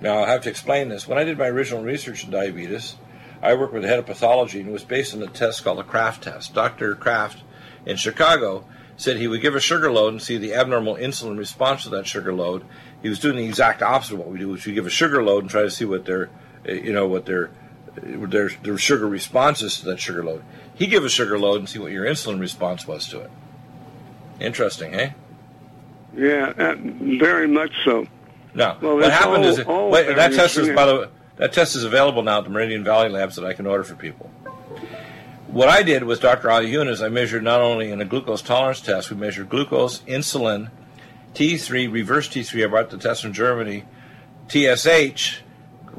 [0.00, 1.08] Now, I'll have to explain this.
[1.08, 2.96] When I did my original research in diabetes,
[3.42, 5.78] I worked with the head of pathology and it was based on a test called
[5.78, 6.54] the Kraft test.
[6.54, 6.94] Dr.
[6.94, 7.42] Kraft
[7.84, 8.64] in Chicago
[8.96, 12.06] said he would give a sugar load and see the abnormal insulin response to that
[12.06, 12.64] sugar load.
[13.02, 15.22] He was doing the exact opposite of what we do, which we give a sugar
[15.22, 16.30] load and try to see what their,
[16.64, 17.50] you know, what their,
[17.96, 20.44] their, their sugar responses to that sugar load.
[20.74, 23.30] He give a sugar load and see what your insulin response was to it.
[24.38, 25.12] Interesting, eh?
[26.16, 28.06] Yeah, uh, very much so.
[28.54, 31.04] Now, Well, what happened all- is it, wait, that test is by the way,
[31.36, 33.94] that test is available now at the Meridian Valley Labs that I can order for
[33.96, 34.30] people.
[35.48, 36.50] What I did with Dr.
[36.50, 40.00] Ali Yun is I measured not only in a glucose tolerance test, we measured glucose,
[40.00, 40.70] insulin,
[41.34, 42.64] T3, reverse T3.
[42.64, 43.84] I brought the test from Germany,
[44.48, 45.42] TSH,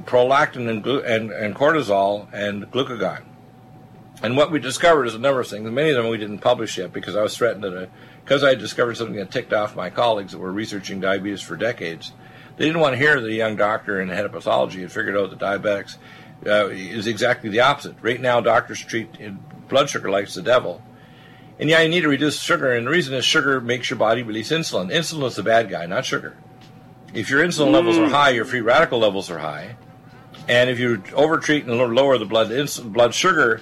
[0.05, 3.21] prolactin, and, glu- and, and cortisol, and glucagon.
[4.23, 5.69] And what we discovered is a number of things.
[5.69, 7.89] Many of them we didn't publish yet because I was threatened that
[8.25, 12.11] because I discovered something that ticked off my colleagues that were researching diabetes for decades.
[12.57, 15.15] They didn't want to hear that a young doctor and head of pathology had figured
[15.15, 15.97] out that diabetics
[16.43, 17.95] uh, is exactly the opposite.
[18.01, 19.29] Right now, doctors treat uh,
[19.69, 20.81] blood sugar like it's the devil.
[21.59, 24.23] And yeah, you need to reduce sugar, and the reason is sugar makes your body
[24.23, 24.91] release insulin.
[24.91, 26.35] Insulin is the bad guy, not sugar.
[27.13, 29.77] If your insulin levels are high, your free radical levels are high.
[30.49, 32.49] And if you overtreat and lower the blood
[32.91, 33.61] blood sugar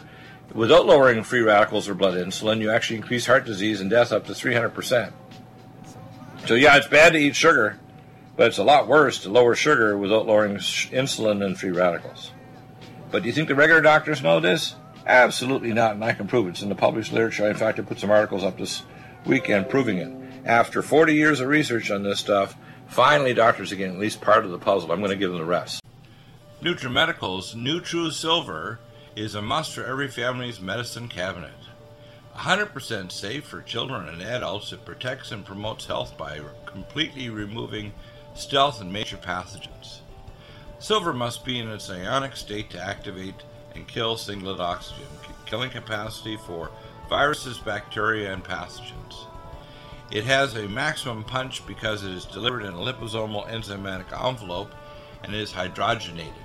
[0.54, 4.26] without lowering free radicals or blood insulin, you actually increase heart disease and death up
[4.26, 5.12] to 300%.
[6.46, 7.80] So, yeah, it's bad to eat sugar,
[8.36, 12.32] but it's a lot worse to lower sugar without lowering sh- insulin and free radicals.
[13.12, 14.76] But do you think the regular doctors know this?
[15.06, 16.52] Absolutely not, and I can prove it.
[16.52, 17.48] It's in the published literature.
[17.48, 18.84] In fact, I put some articles up this
[19.26, 20.12] weekend proving it.
[20.46, 22.56] After 40 years of research on this stuff,
[22.88, 24.92] finally doctors are getting at least part of the puzzle.
[24.92, 25.82] I'm going to give them the rest.
[26.62, 28.78] NutriMedical's NutriSilver
[29.15, 31.52] is a must for every family's medicine cabinet.
[32.36, 37.93] 100% safe for children and adults, it protects and promotes health by completely removing
[38.34, 39.99] stealth and major pathogens.
[40.80, 43.36] Silver must be in its ionic state to activate
[43.76, 45.08] and kill singlet oxygen,
[45.45, 46.71] killing capacity for
[47.08, 49.28] viruses, bacteria, and pathogens.
[50.12, 54.73] It has a maximum punch because it is delivered in a liposomal enzymatic envelope
[55.23, 56.42] and is hydrogenated.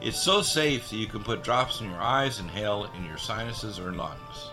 [0.00, 3.78] It's so safe that you can put drops in your eyes inhale in your sinuses
[3.78, 4.50] or lungs.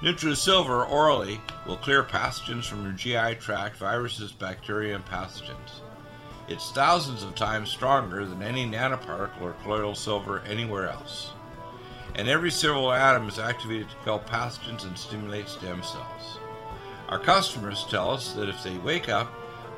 [0.00, 5.80] NutriSilver orally will clear pathogens from your GI tract, viruses, bacteria, and pathogens.
[6.48, 11.32] It's thousands of times stronger than any nanoparticle or colloidal silver anywhere else.
[12.14, 16.38] And every silver atom is activated to kill pathogens and stimulate stem cells.
[17.10, 19.30] Our customers tell us that if they wake up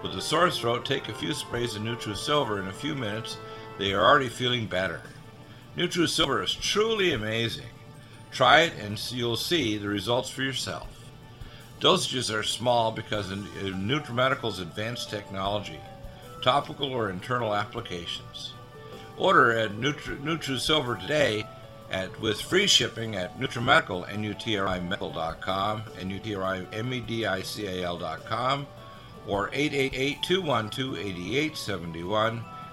[0.02, 3.38] with a sore throat, take a few sprays of NutriSilver in a few minutes,
[3.78, 5.02] they are already feeling better.
[5.76, 7.66] NutriSilver is truly amazing.
[8.30, 10.88] Try it and you'll see the results for yourself.
[11.80, 15.78] Dosages are small because of NutriMedical's uh, advanced technology,
[16.42, 18.54] topical or internal applications.
[19.18, 21.46] Order at Nutri- NutriSilver today
[21.90, 28.66] at with free shipping at NutriMedical, N-U-T-R-I-Medical.com, N-U-T-R-I-M-E-D-I-C-A-L.com,
[29.26, 32.42] or 888-212-8871.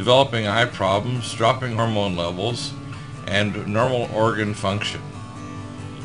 [0.00, 2.72] developing eye problems, dropping hormone levels,
[3.26, 4.98] and normal organ function.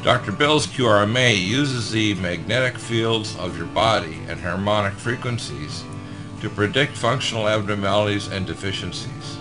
[0.04, 0.34] Dr.
[0.34, 5.86] Bill's QRMA uses the magnetic fields of your body and harmonic frequencies
[6.42, 9.38] to predict functional abnormalities and deficiencies.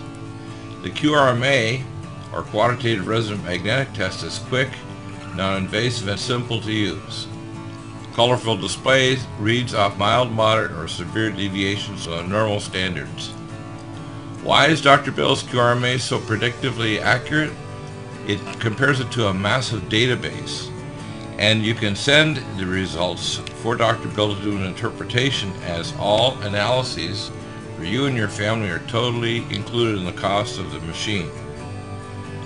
[0.83, 1.83] The QRMA,
[2.31, 4.69] or Quantitative Resonant Magnetic Test, is quick,
[5.35, 7.27] non-invasive, and simple to use.
[8.13, 13.34] Colorful displays reads off mild, moderate, or severe deviations on normal standards.
[14.45, 15.11] Why is Dr.
[15.11, 17.51] Bill's QRMA so predictively accurate?
[18.27, 20.71] It compares it to a massive database,
[21.39, 24.07] and you can send the results for Dr.
[24.09, 27.31] Bill to do an interpretation as all analyses
[27.75, 31.31] for you and your family are totally included in the cost of the machine.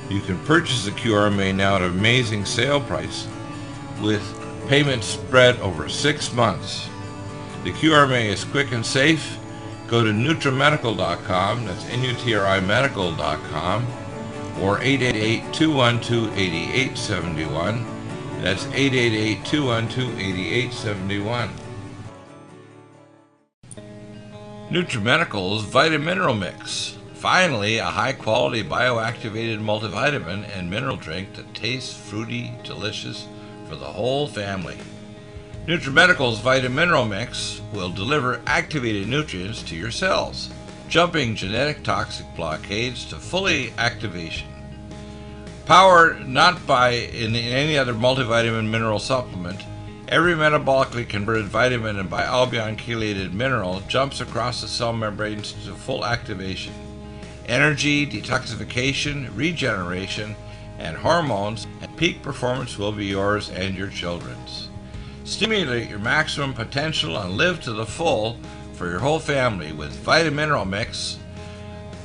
[0.10, 3.28] You can purchase the QRMA now at an amazing sale price
[4.02, 4.24] with
[4.70, 6.88] payments spread over six months.
[7.66, 9.38] The QRMA is quick and safe.
[9.89, 13.88] Go to NutriMedical.com, that's N-U-T-R-I medical.com,
[14.62, 17.86] or 888 212 8871.
[18.43, 21.49] That's 888 212 8871.
[24.69, 26.99] NutriMedical's Vitamineral Mix.
[27.15, 33.28] Finally, a high quality bioactivated multivitamin and mineral drink that tastes fruity, delicious
[33.67, 34.78] for the whole family.
[35.70, 40.50] NutriMedical's Vitamineral Mix will deliver activated nutrients to your cells,
[40.88, 44.48] jumping genetic toxic blockades to fully activation.
[45.68, 49.64] Powered not by in any other multivitamin mineral supplement,
[50.08, 56.04] every metabolically converted vitamin and bialbion chelated mineral jumps across the cell membranes to full
[56.04, 56.74] activation.
[57.46, 60.36] Energy, detoxification, regeneration,
[60.80, 64.69] and hormones and peak performance will be yours and your children's.
[65.30, 68.39] Stimulate your maximum potential and live to the full
[68.74, 71.20] for your whole family with Vitamineral Mix.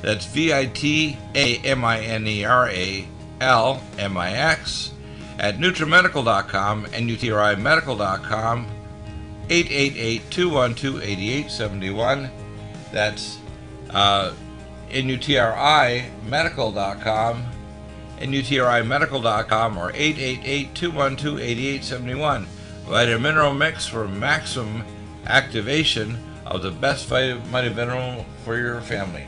[0.03, 3.07] That's V I T A M I N E R A
[3.41, 4.91] L M I X
[5.39, 8.67] at NutriMedical.com and NutriMedical.com
[9.47, 12.29] 888-212-8871.
[12.91, 13.39] That's
[13.89, 14.33] uh,
[14.91, 17.43] NUTRIMedical.com
[18.19, 22.45] NUTRIMedical.com or 888-212-8871.
[22.87, 24.83] Vitamineral Mix for maximum
[25.25, 29.25] activation of the best vitamin mineral for your family.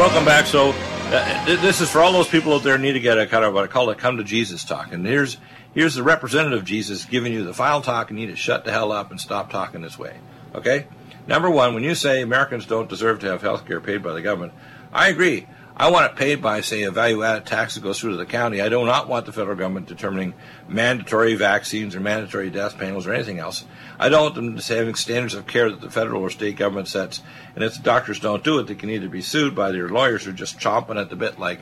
[0.00, 0.46] Welcome, back.
[0.46, 3.44] So, uh, this is for all those people out there need to get a kind
[3.44, 4.94] of what I call a come to Jesus talk.
[4.94, 5.36] And here's
[5.74, 8.08] here's the representative Jesus giving you the final talk.
[8.08, 10.16] And you need to shut the hell up and stop talking this way.
[10.54, 10.86] Okay.
[11.26, 14.22] Number one, when you say Americans don't deserve to have health care paid by the
[14.22, 14.54] government,
[14.90, 15.46] I agree.
[15.80, 18.26] I want it paid by, say, a value added tax that goes through to the
[18.26, 18.60] county.
[18.60, 20.34] I do not want the federal government determining
[20.68, 23.64] mandatory vaccines or mandatory death panels or anything else.
[23.98, 26.88] I don't want them to having standards of care that the federal or state government
[26.88, 27.22] sets.
[27.54, 30.24] And if the doctors don't do it, they can either be sued by their lawyers
[30.24, 31.60] who are just chomping at the bit like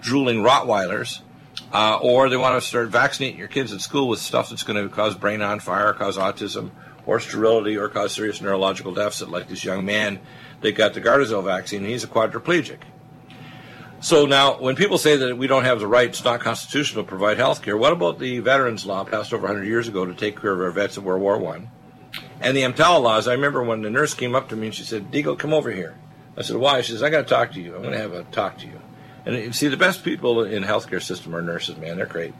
[0.00, 1.20] drooling Rottweilers,
[1.72, 4.82] uh, or they want to start vaccinating your kids at school with stuff that's going
[4.82, 6.72] to cause brain on fire, cause autism,
[7.06, 10.18] or sterility, or cause serious neurological deficit, like this young man
[10.62, 11.84] that got the Gardasil vaccine.
[11.84, 12.78] He's a quadriplegic.
[14.02, 17.08] So now, when people say that we don't have the right, it's not constitutional to
[17.08, 20.40] provide health care, what about the veterans law passed over 100 years ago to take
[20.40, 21.70] care of our vets of World War One?
[22.40, 24.82] And the EMTALA laws, I remember when the nurse came up to me and she
[24.82, 25.94] said, Deagle, come over here.
[26.36, 26.80] I said, why?
[26.80, 27.76] She says, I got to talk to you.
[27.76, 28.80] I'm going to have a talk to you.
[29.24, 31.96] And you see, the best people in healthcare system are nurses, man.
[31.96, 32.34] They're great.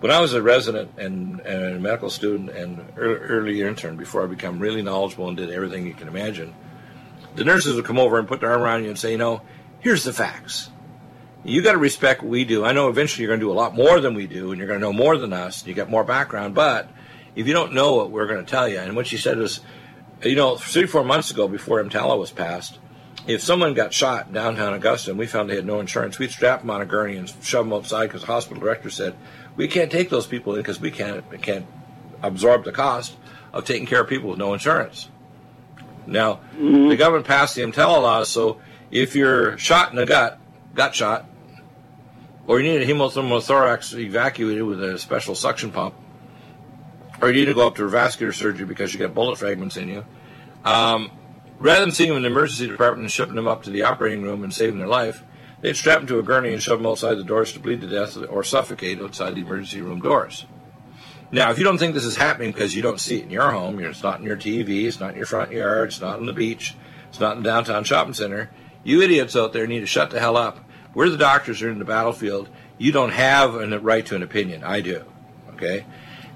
[0.00, 4.26] When I was a resident and, and a medical student and early intern, before I
[4.26, 6.54] became really knowledgeable and did everything you can imagine,
[7.34, 9.42] the nurses would come over and put their arm around you and say, you know,
[9.80, 10.70] here's the facts
[11.44, 12.64] you got to respect what we do.
[12.64, 14.66] I know eventually you're going to do a lot more than we do, and you're
[14.66, 15.60] going to know more than us.
[15.60, 16.88] And you got more background, but
[17.36, 19.60] if you don't know what we're going to tell you, and what she said was,
[20.22, 22.78] you know, three four months ago, before EMTALA was passed,
[23.26, 26.60] if someone got shot downtown Augusta and we found they had no insurance, we'd strap
[26.60, 29.14] them on a gurney and shove them outside because the hospital director said
[29.56, 31.66] we can't take those people in because we can't we can't
[32.22, 33.16] absorb the cost
[33.52, 35.08] of taking care of people with no insurance.
[36.06, 36.88] Now, mm-hmm.
[36.88, 40.38] the government passed the EMTALA laws, so if you're shot in the gut,
[40.74, 41.26] gut shot,
[42.46, 45.94] or you need a hemopneumothorax evacuated with a special suction pump,
[47.20, 49.88] or you need to go up to vascular surgery because you got bullet fragments in
[49.88, 50.04] you,
[50.64, 51.10] um,
[51.58, 54.22] rather than seeing them in the emergency department and shipping them up to the operating
[54.22, 55.22] room and saving their life,
[55.60, 57.86] they'd strap them to a gurney and shove them outside the doors to bleed to
[57.86, 60.44] death or suffocate outside the emergency room doors.
[61.30, 63.50] Now, if you don't think this is happening because you don't see it in your
[63.50, 66.26] home, it's not in your TV, it's not in your front yard, it's not on
[66.26, 66.74] the beach,
[67.08, 68.50] it's not in the downtown shopping center,
[68.84, 70.63] you idiots out there need to shut the hell up
[70.94, 72.48] we're the doctors who are in the battlefield.
[72.78, 74.64] You don't have a right to an opinion.
[74.64, 75.04] I do.
[75.54, 75.84] Okay?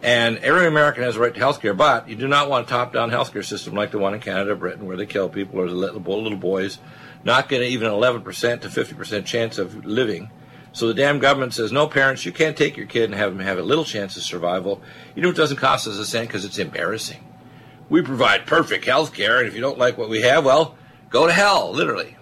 [0.03, 2.71] And every American has a right to health care, but you do not want a
[2.71, 5.61] top down health care system like the one in Canada, Britain, where they kill people
[5.61, 6.79] or the little, little boys,
[7.25, 10.31] not getting even 11% to 50% chance of living.
[10.73, 13.45] So the damn government says, no, parents, you can't take your kid and have them
[13.45, 14.81] have a little chance of survival.
[15.17, 17.25] You know, it doesn't cost us a cent because it's embarrassing.
[17.89, 20.77] We provide perfect health care, and if you don't like what we have, well,
[21.11, 22.17] go to hell, literally.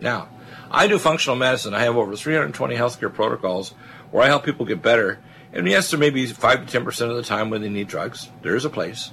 [0.00, 0.28] Now,
[0.70, 1.74] I do functional medicine.
[1.74, 3.70] I have over 320 healthcare protocols
[4.10, 5.18] where I help people get better.
[5.52, 8.30] And yes, there may be 5 to 10% of the time when they need drugs.
[8.42, 9.10] There is a place.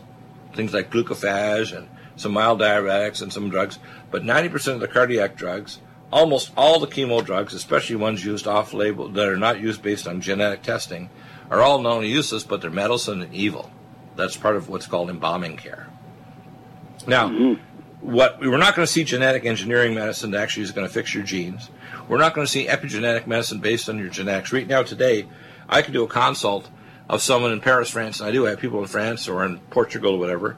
[0.53, 3.79] Things like glucophage and some mild diuretics and some drugs.
[4.11, 5.79] But 90% of the cardiac drugs,
[6.11, 10.07] almost all the chemo drugs, especially ones used off label that are not used based
[10.07, 11.09] on genetic testing,
[11.49, 13.71] are all known useless, but they're meddlesome and evil.
[14.15, 15.87] That's part of what's called embalming care.
[17.05, 17.76] Now, mm-hmm.
[18.01, 21.13] What we're not going to see genetic engineering medicine that actually is going to fix
[21.13, 21.69] your genes.
[22.07, 24.53] We're not going to see epigenetic medicine based on your genetics.
[24.53, 25.27] Right now, today,
[25.67, 26.69] I can do a consult
[27.09, 30.15] of someone in Paris, France, and I do have people in France or in Portugal
[30.15, 30.57] or whatever,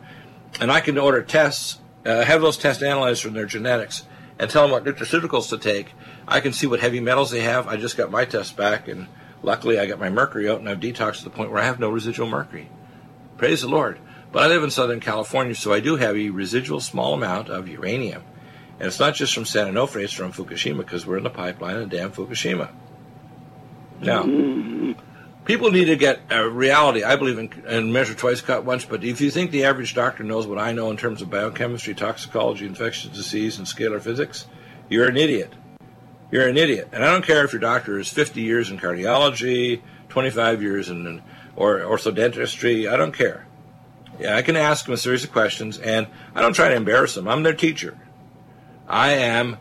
[0.60, 4.06] and I can order tests, uh, have those tests analyzed from their genetics,
[4.38, 5.94] and tell them what nutraceuticals to take.
[6.28, 7.68] I can see what heavy metals they have.
[7.68, 9.08] I just got my test back, and
[9.44, 11.80] luckily I got my mercury out, and I've detoxed to the point where I have
[11.80, 12.70] no residual mercury.
[13.38, 14.00] Praise the Lord.
[14.32, 17.68] But I live in Southern California, so I do have a residual small amount of
[17.68, 18.24] uranium.
[18.80, 21.78] And it's not just from San Onofre, it's from Fukushima, because we're in the pipeline
[21.78, 22.70] of damn Fukushima.
[24.02, 24.24] Now,
[25.46, 27.04] people need to get a reality.
[27.04, 28.86] I believe in, in measure twice, cut once.
[28.86, 31.96] But if you think the average doctor knows what I know in terms of biochemistry,
[31.96, 34.46] toxicology, infectious disease, and scalar physics,
[34.90, 35.54] you're an idiot.
[36.32, 36.90] You're an idiot.
[36.94, 41.22] And I don't care if your doctor is 50 years in cardiology, 25 years in
[41.56, 42.90] or orthodontistry.
[42.90, 43.48] I don't care.
[44.18, 47.16] Yeah, I can ask them a series of questions, and I don't try to embarrass
[47.16, 47.28] them.
[47.28, 47.98] I'm their teacher.
[48.88, 49.58] I am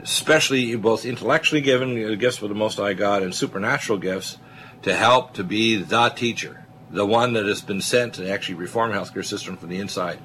[0.00, 4.38] especially both intellectually given gifts with the Most High God and supernatural gifts
[4.82, 8.90] to help to be the teacher, the one that has been sent to actually reform
[8.90, 10.18] the healthcare system from the inside.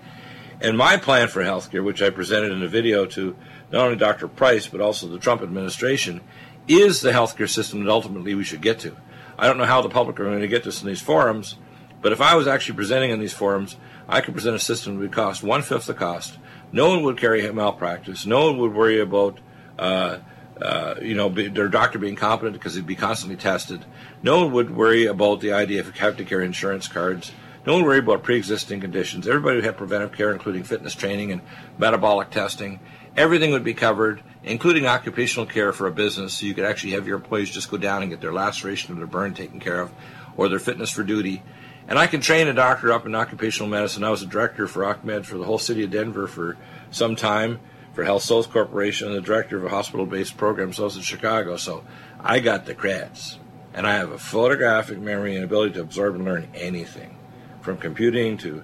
[0.60, 3.36] And my plan for healthcare, which I presented in a video to
[3.72, 4.28] not only Dr.
[4.28, 6.22] Price but also the Trump administration,
[6.68, 8.98] is the healthcare system that ultimately we should get to.
[9.38, 11.58] I don't know how the public are going to get this in these forums,
[12.02, 13.78] but if I was actually presenting in these forums,
[14.08, 16.38] I could present a system that would cost one fifth the cost.
[16.72, 18.26] No one would carry malpractice.
[18.26, 19.40] No one would worry about,
[19.80, 20.20] uh,
[20.62, 23.86] uh, you know, be, their doctor being competent because he'd be constantly tested.
[24.22, 27.32] No one would worry about the idea of having to carry insurance cards.
[27.66, 29.28] No one would worry about pre-existing conditions.
[29.28, 31.42] Everybody would have preventive care, including fitness training and
[31.78, 32.80] metabolic testing.
[33.18, 37.08] Everything would be covered, including occupational care for a business, so you could actually have
[37.08, 39.92] your employees just go down and get their laceration or their burn taken care of,
[40.38, 41.44] or their fitness for duty.
[41.88, 44.04] And I can train a doctor up in occupational medicine.
[44.04, 46.58] I was a director for OcMed for the whole city of Denver for
[46.92, 47.60] some time
[47.94, 51.56] for HealthSouth Corporation and the director of a hospital-based program so I was in Chicago.
[51.58, 51.86] So
[52.20, 53.38] I got the creds.
[53.74, 57.18] And I have a photographic memory and ability to absorb and learn anything
[57.62, 58.64] from computing to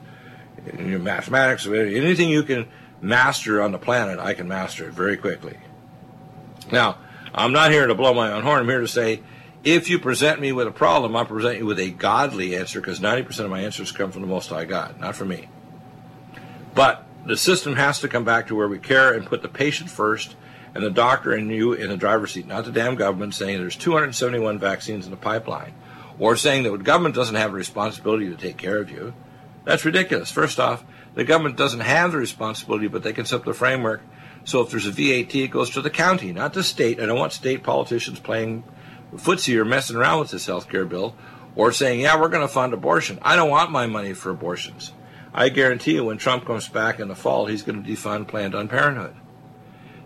[0.77, 2.67] mathematics, anything you can
[3.01, 5.57] master on the planet, I can master it very quickly.
[6.71, 6.97] Now,
[7.35, 8.61] I'm not here to blow my own horn.
[8.61, 9.21] I'm here to say
[9.63, 12.99] if you present me with a problem, I present you with a godly answer because
[12.99, 15.47] 90% of my answers come from the Most High God, not from me.
[16.75, 19.89] But the system has to come back to where we care and put the patient
[19.89, 20.35] first
[20.75, 23.77] and the doctor and you in the driver's seat, not the damn government saying there's
[23.77, 25.73] 271 vaccines in the pipeline
[26.19, 29.13] or saying that the government doesn't have a responsibility to take care of you.
[29.63, 30.31] That's ridiculous.
[30.31, 30.83] First off,
[31.15, 34.01] the government doesn't have the responsibility, but they can set the framework.
[34.43, 36.99] So if there's a VAT, it goes to the county, not the state.
[36.99, 38.63] I don't want state politicians playing
[39.15, 41.15] footsie or messing around with this health care bill
[41.55, 43.19] or saying, yeah, we're going to fund abortion.
[43.21, 44.91] I don't want my money for abortions.
[45.33, 48.53] I guarantee you when Trump comes back in the fall, he's going to defund Planned
[48.69, 49.15] Parenthood.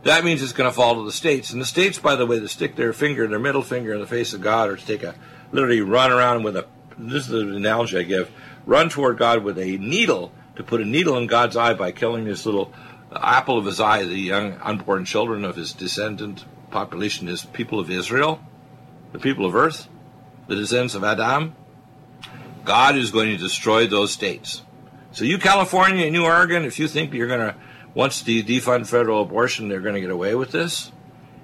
[0.04, 1.52] That means it's going to fall to the states.
[1.52, 4.08] And the states, by the way, to stick their finger, their middle finger in the
[4.08, 5.16] face of God, or to take a
[5.52, 8.32] literally run around with a this is the analogy I give
[8.66, 12.26] run toward God with a needle to put a needle in God's eye by killing
[12.26, 12.74] this little
[13.12, 17.90] apple of his eye, the young unborn children of his descendant population, his people of
[17.90, 18.40] Israel
[19.12, 19.88] the people of earth,
[20.48, 21.56] the descendants of Adam,
[22.66, 24.64] God is going to destroy those states.
[25.12, 27.56] So you California and you Oregon, if you think you're going to,
[27.94, 30.92] once the defund federal abortion, they're going to get away with this,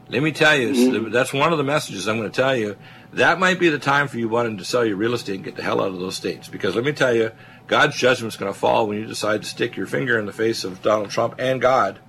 [0.10, 1.12] let me tell you, mm-hmm.
[1.12, 2.76] that's one of the messages I'm going to tell you.
[3.14, 5.56] That might be the time for you wanting to sell your real estate and get
[5.56, 6.50] the hell out of those states.
[6.50, 7.32] Because let me tell you,
[7.68, 10.34] God's judgment is going to fall when you decide to stick your finger in the
[10.34, 12.00] face of Donald Trump and God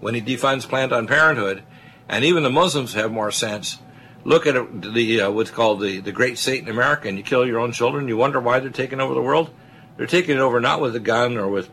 [0.00, 1.62] when he defunds Planned Parenthood.
[2.08, 3.78] And even the Muslims have more sense
[4.24, 7.58] look at the uh, what's called the, the Great Satan America and you kill your
[7.58, 9.50] own children, you wonder why they're taking over the world.
[9.96, 11.70] They're taking it over not with a gun or with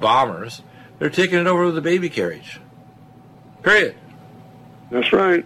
[0.00, 0.62] bombers.
[0.98, 2.60] They're taking it over with a baby carriage.
[3.62, 3.96] Period.
[4.90, 5.44] That's right.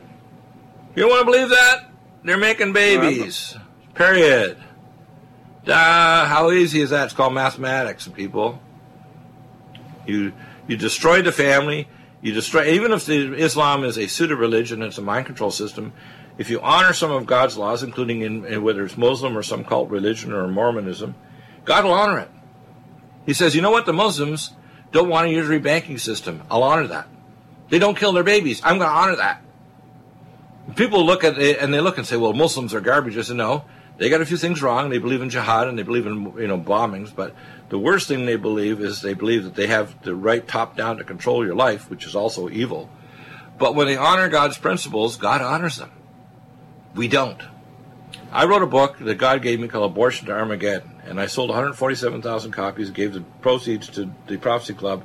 [0.95, 1.91] You don't want to believe that?
[2.24, 3.57] They're making babies.
[3.95, 4.59] Period.
[5.66, 7.07] Uh, how easy is that?
[7.07, 8.61] It's called mathematics, people.
[10.07, 10.33] You
[10.68, 11.89] you destroy the family.
[12.22, 15.93] You destroy even if the, Islam is a pseudo religion, it's a mind control system.
[16.39, 19.64] If you honor some of God's laws, including in, in whether it's Muslim or some
[19.64, 21.14] cult religion or Mormonism,
[21.64, 22.30] God will honor it.
[23.24, 23.87] He says, you know what?
[23.87, 24.53] The Muslims
[24.93, 26.43] don't want a usury banking system.
[26.51, 27.09] I'll honor that.
[27.68, 28.61] They don't kill their babies.
[28.62, 29.43] I'm going to honor that.
[30.76, 33.16] People look at it and they look and say, well, Muslims are garbage.
[33.16, 33.64] I said, no,
[33.99, 34.91] they got a few things wrong.
[34.91, 37.34] They believe in jihad and they believe in you know bombings, but
[37.68, 40.99] the worst thing they believe is they believe that they have the right top down
[40.99, 42.91] to control your life, which is also evil.
[43.59, 45.91] But when they honor God's principles, God honors them.
[46.97, 47.40] We don't.
[48.32, 51.51] I wrote a book that God gave me called Abortion to Armageddon, and I sold
[51.51, 55.05] 147,000 copies, gave the proceeds to the Prophecy Club.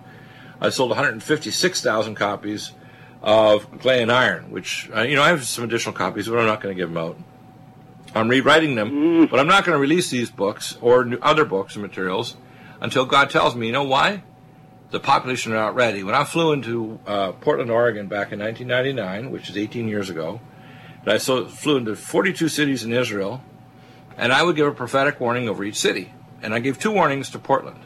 [0.62, 2.72] I sold 156,000 copies
[3.22, 6.48] of Clay and Iron, which, uh, you know, I have some additional copies, but I'm
[6.48, 7.18] not going to give them out.
[8.16, 11.76] I'm rewriting them, but I'm not going to release these books or new, other books
[11.76, 12.38] and materials
[12.80, 14.24] until God tells me, you know why?
[14.92, 16.04] The population are not ready.
[16.04, 20.42] When I flew into uh, Portland, Oregon back in 1999, which is 18 years ago,
[21.04, 23.44] and I so, flew into 42 cities in Israel,
[24.18, 26.14] and I would give a prophetic warning over each city.
[26.42, 27.80] And I gave two warnings to Portland.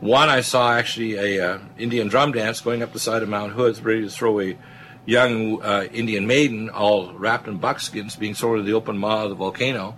[0.00, 3.52] One, I saw actually a uh, Indian drum dance going up the side of Mount
[3.52, 4.56] Hood, ready to throw a
[5.04, 9.30] young uh, Indian maiden, all wrapped in buckskins, being thrown into the open maw of
[9.30, 9.96] the volcano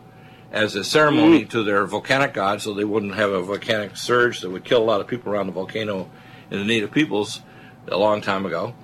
[0.50, 4.50] as a ceremony to their volcanic god, so they wouldn't have a volcanic surge that
[4.50, 6.10] would kill a lot of people around the volcano
[6.50, 7.40] in the native peoples
[7.88, 8.74] a long time ago.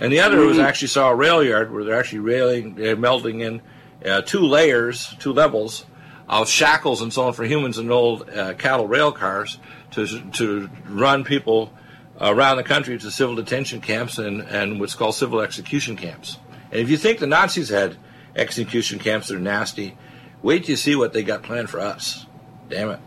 [0.00, 3.40] And the other was actually saw a rail yard where they're actually railing, they're melting
[3.40, 3.62] in
[4.04, 5.84] uh, two layers, two levels
[6.28, 9.58] of shackles and so on for humans and old uh, cattle rail cars
[9.90, 11.72] to to run people
[12.20, 16.38] around the country to civil detention camps and, and what's called civil execution camps.
[16.70, 17.96] And if you think the Nazis had
[18.36, 19.96] execution camps that are nasty,
[20.42, 22.26] wait till you see what they got planned for us.
[22.68, 23.00] Damn it.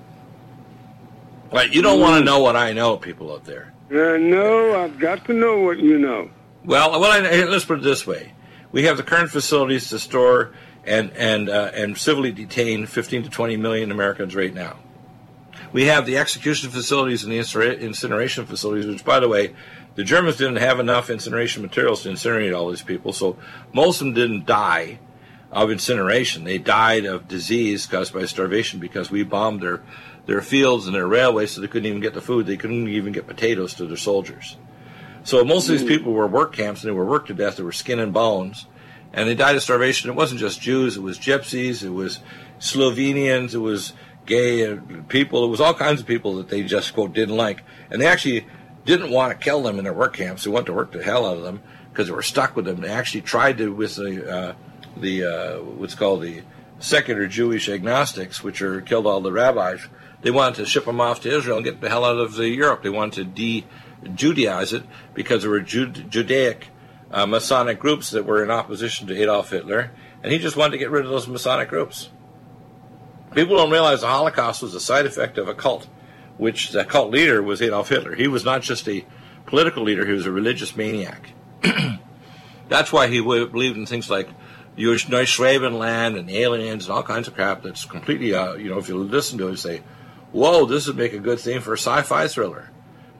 [1.51, 3.73] Like, you don't want to know what I know, people out there.
[3.91, 6.29] Uh, no, I've got to know what you know.
[6.63, 8.33] Well, well, I, let's put it this way:
[8.71, 10.53] we have the current facilities to store
[10.85, 14.77] and and uh, and civilly detain 15 to 20 million Americans right now.
[15.73, 19.55] We have the execution facilities and the incineration facilities, which, by the way,
[19.95, 23.37] the Germans didn't have enough incineration materials to incinerate all these people, so
[23.73, 24.99] most of them didn't die
[25.51, 26.43] of incineration.
[26.43, 29.81] They died of disease caused by starvation because we bombed their
[30.25, 32.45] their fields and their railways, so they couldn't even get the food.
[32.45, 34.57] They couldn't even get potatoes to their soldiers.
[35.23, 37.57] So most of these people were work camps and they were worked to death.
[37.57, 38.65] They were skin and bones,
[39.13, 40.09] and they died of starvation.
[40.09, 42.19] It wasn't just Jews; it was Gypsies, it was
[42.59, 43.93] Slovenians, it was
[44.25, 45.45] gay people.
[45.45, 48.47] It was all kinds of people that they just quote didn't like, and they actually
[48.85, 50.43] didn't want to kill them in their work camps.
[50.43, 51.61] They wanted to work the hell out of them
[51.91, 52.81] because they were stuck with them.
[52.81, 54.55] They actually tried to with the uh,
[54.97, 56.41] the uh, what's called the
[56.79, 59.87] secular Jewish agnostics, which are killed all the rabbis.
[60.21, 62.49] They wanted to ship them off to Israel and get the hell out of the
[62.49, 62.83] Europe.
[62.83, 63.67] They wanted to de
[64.03, 64.83] Judaize it
[65.13, 66.69] because there were Jude- Judaic
[67.11, 69.91] uh, Masonic groups that were in opposition to Adolf Hitler,
[70.23, 72.09] and he just wanted to get rid of those Masonic groups.
[73.33, 75.87] People don't realize the Holocaust was a side effect of a cult,
[76.37, 78.15] which the cult leader was Adolf Hitler.
[78.15, 79.05] He was not just a
[79.45, 81.31] political leader, he was a religious maniac.
[82.69, 84.29] That's why he believed in things like
[84.77, 88.97] Neuschwabenland and aliens and all kinds of crap that's completely, uh, you know, if you
[88.97, 89.81] listen to it, you say,
[90.31, 92.71] whoa, this would make a good theme for a sci fi thriller.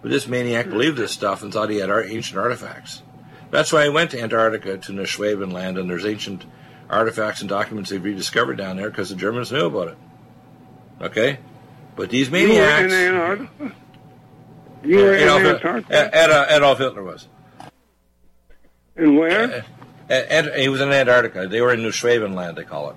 [0.01, 3.03] But this maniac believed this stuff and thought he had our ancient artifacts.
[3.51, 6.45] That's why he went to Antarctica, to Neuschwabenland, and there's ancient
[6.89, 9.97] artifacts and documents they've rediscovered down there because the Germans knew about it.
[11.01, 11.39] Okay?
[11.95, 12.81] But these maniacs.
[12.81, 13.75] You were in Antarctica?
[14.83, 15.93] You were in Adolf, Antarctica?
[16.15, 17.27] Ad- Ad- Adolf Hitler was.
[18.95, 19.63] and where?
[20.09, 21.47] Ad- he was in Antarctica.
[21.47, 22.95] They were in Neuschwabenland, they call it.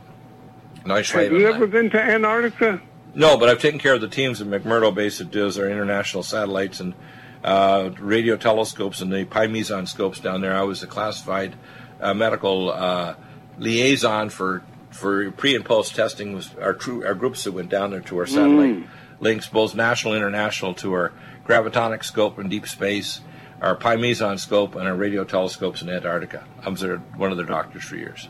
[0.86, 0.86] Have
[1.32, 1.70] you ever Neuschwabenland.
[1.70, 2.80] been to Antarctica?
[3.14, 6.24] No, but I've taken care of the teams at McMurdo Base that does our international
[6.24, 6.94] satellites and
[7.44, 10.54] uh, radio telescopes and the Pi Meson scopes down there.
[10.56, 11.54] I was a classified
[12.00, 13.14] uh, medical uh,
[13.58, 16.32] liaison for for pre and post testing.
[16.32, 18.88] Was our true our groups that went down there to our satellite
[19.20, 21.12] links, both national and international, to our
[21.46, 23.20] gravitonic scope in deep space,
[23.60, 26.44] our Pi Meson scope, and our radio telescopes in Antarctica.
[26.64, 28.28] I was their, one of their doctors for years.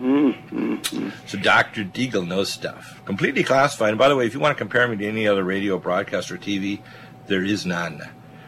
[0.00, 1.84] So Dr.
[1.84, 3.00] Deagle knows stuff.
[3.04, 3.90] Completely classified.
[3.90, 6.36] And by the way, if you want to compare me to any other radio broadcaster
[6.36, 6.80] or TV,
[7.26, 8.02] there is none.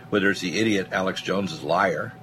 [0.08, 2.14] Whether it's the idiot Alex Jones's liar,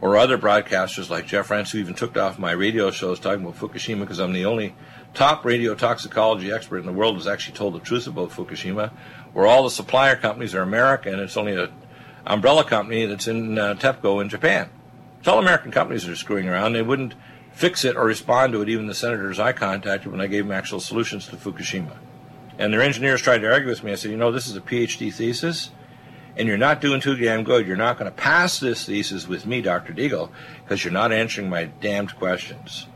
[0.00, 3.58] or other broadcasters like Jeff Rense, who even took off my radio shows talking about
[3.58, 4.74] Fukushima because I'm the only
[5.12, 8.92] top radio toxicology expert in the world who's actually told the truth about Fukushima,
[9.32, 11.70] where all the supplier companies are American it's only an
[12.26, 14.70] umbrella company that's in uh, TEPCO in Japan.
[15.18, 16.72] It's all American companies that are screwing around.
[16.72, 17.14] They wouldn't
[17.60, 20.52] fix it or respond to it, even the senators I contacted when I gave them
[20.52, 21.94] actual solutions to Fukushima.
[22.58, 23.92] And their engineers tried to argue with me.
[23.92, 25.70] I said, you know, this is a PhD thesis,
[26.38, 27.66] and you're not doing too damn good.
[27.66, 29.92] You're not going to pass this thesis with me, Dr.
[29.92, 30.30] Deagle,
[30.64, 32.86] because you're not answering my damned questions.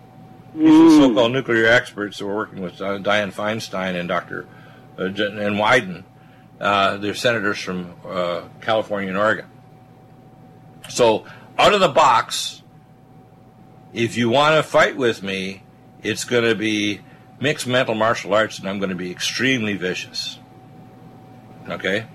[0.55, 4.47] These are the so-called nuclear experts that were working with uh, Dianne Feinstein and Dr.
[4.99, 6.05] Uh, and Wyden.
[6.59, 9.47] Uh, they're senators from uh, California and Oregon.
[10.89, 11.27] So,
[11.59, 12.63] out of the box,
[13.95, 15.63] if you want to fight with me,
[16.03, 17.01] it's going to be
[17.41, 20.39] mixed mental martial arts, and I'm going to be extremely vicious.
[21.69, 22.07] Okay?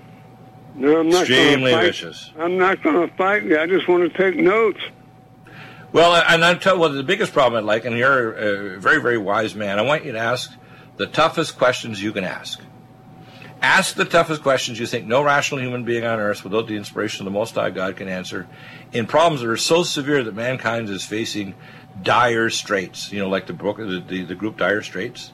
[0.74, 1.84] No, I'm not gonna fight.
[1.84, 2.30] vicious.
[2.38, 3.58] I'm not going to fight you.
[3.58, 4.80] I just want to take notes.
[5.92, 9.00] Well, and I'll tell you what the biggest problem I like, and you're a very,
[9.00, 9.78] very wise man.
[9.78, 10.52] I want you to ask
[10.98, 12.60] the toughest questions you can ask.
[13.62, 17.26] Ask the toughest questions you think no rational human being on earth, without the inspiration
[17.26, 18.48] of the Most High God, can answer
[18.92, 21.54] in problems that are so severe that mankind is facing
[22.02, 23.12] dire straits.
[23.12, 25.32] You know, like the book, the, the, the group Dire Straits.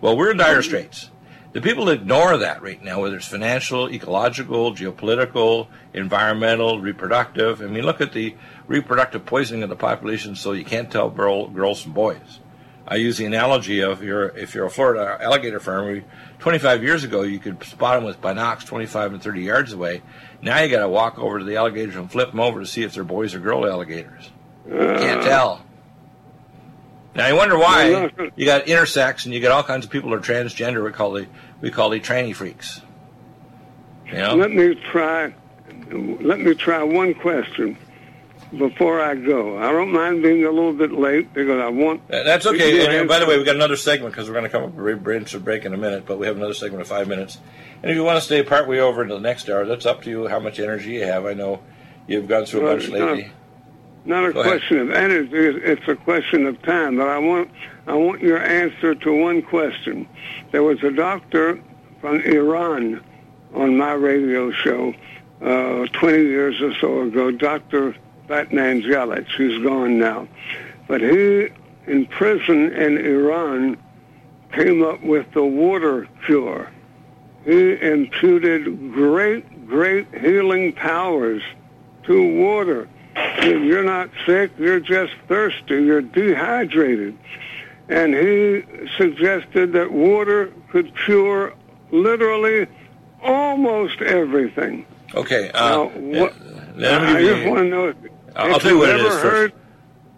[0.00, 1.10] Well, we're in dire straits.
[1.52, 7.60] The people ignore that right now, whether it's financial, ecological, geopolitical, environmental, reproductive.
[7.60, 11.48] I mean, look at the reproductive poisoning of the population, so you can't tell girl,
[11.48, 12.39] girls from boys.
[12.90, 16.02] I use the analogy of you're, if you're a Florida alligator farmer,
[16.40, 20.02] 25 years ago you could spot them with binocs 25 and 30 yards away.
[20.42, 22.82] Now you got to walk over to the alligators and flip them over to see
[22.82, 24.30] if they're boys or girl alligators.
[24.66, 25.64] You can't tell.
[27.14, 30.16] Now you wonder why you got intersex and you got all kinds of people who
[30.16, 30.84] are transgender.
[30.84, 31.26] We call the
[31.60, 32.80] we call the tranny freaks.
[34.06, 34.34] You know.
[34.34, 35.32] Let me try.
[35.92, 37.76] Let me try one question
[38.56, 39.58] before I go.
[39.58, 42.02] I don't mind being a little bit late because I want.
[42.10, 42.84] Uh, That's okay.
[42.84, 44.74] And, and by the way, we got another segment because we're going to come up
[44.74, 47.38] with a break in a minute, but we have another segment of five minutes.
[47.82, 50.02] And if you want to stay part way over into the next hour, that's up
[50.02, 50.28] to you.
[50.28, 51.26] How much energy you have?
[51.26, 51.62] I know
[52.06, 53.30] you've gone through a bunch lately.
[54.04, 54.52] Not a Go ahead.
[54.52, 55.30] question of energy.
[55.32, 56.96] It's a question of time.
[56.96, 57.50] But I want
[57.86, 60.08] I want your answer to one question.
[60.52, 61.60] There was a doctor
[62.00, 63.04] from Iran
[63.54, 64.94] on my radio show
[65.42, 67.94] uh, 20 years or so ago, Dr.
[68.30, 70.28] Batmanghelidj, who's gone now.
[70.86, 71.48] But he,
[71.86, 73.76] in prison in Iran,
[74.52, 76.70] came up with the water cure.
[77.44, 81.42] He imputed great, great healing powers
[82.04, 82.88] to water.
[83.16, 87.18] If You're not sick, you're just thirsty, you're dehydrated.
[87.88, 88.62] And he
[88.96, 91.54] suggested that water could cure
[91.90, 92.68] literally
[93.22, 94.86] almost everything.
[95.14, 95.50] Okay.
[95.52, 96.34] Now, Uh, what,
[96.76, 97.94] let me I just want to know
[98.36, 99.54] I'll tell you what it is first.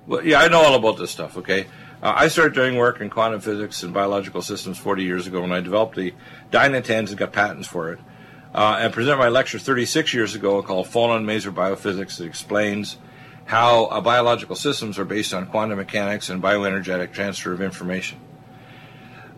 [0.06, 1.36] Well, yeah, I know all about this stuff.
[1.38, 1.66] Okay,
[2.02, 5.52] uh, I started doing work in quantum physics and biological systems 40 years ago when
[5.52, 6.12] I developed the
[6.50, 8.00] Dynatens and got patents for it.
[8.54, 12.98] Uh, and presented my lecture 36 years ago called Phonon Maser Biophysics that explains
[13.46, 18.20] how uh, biological systems are based on quantum mechanics and bioenergetic transfer of information.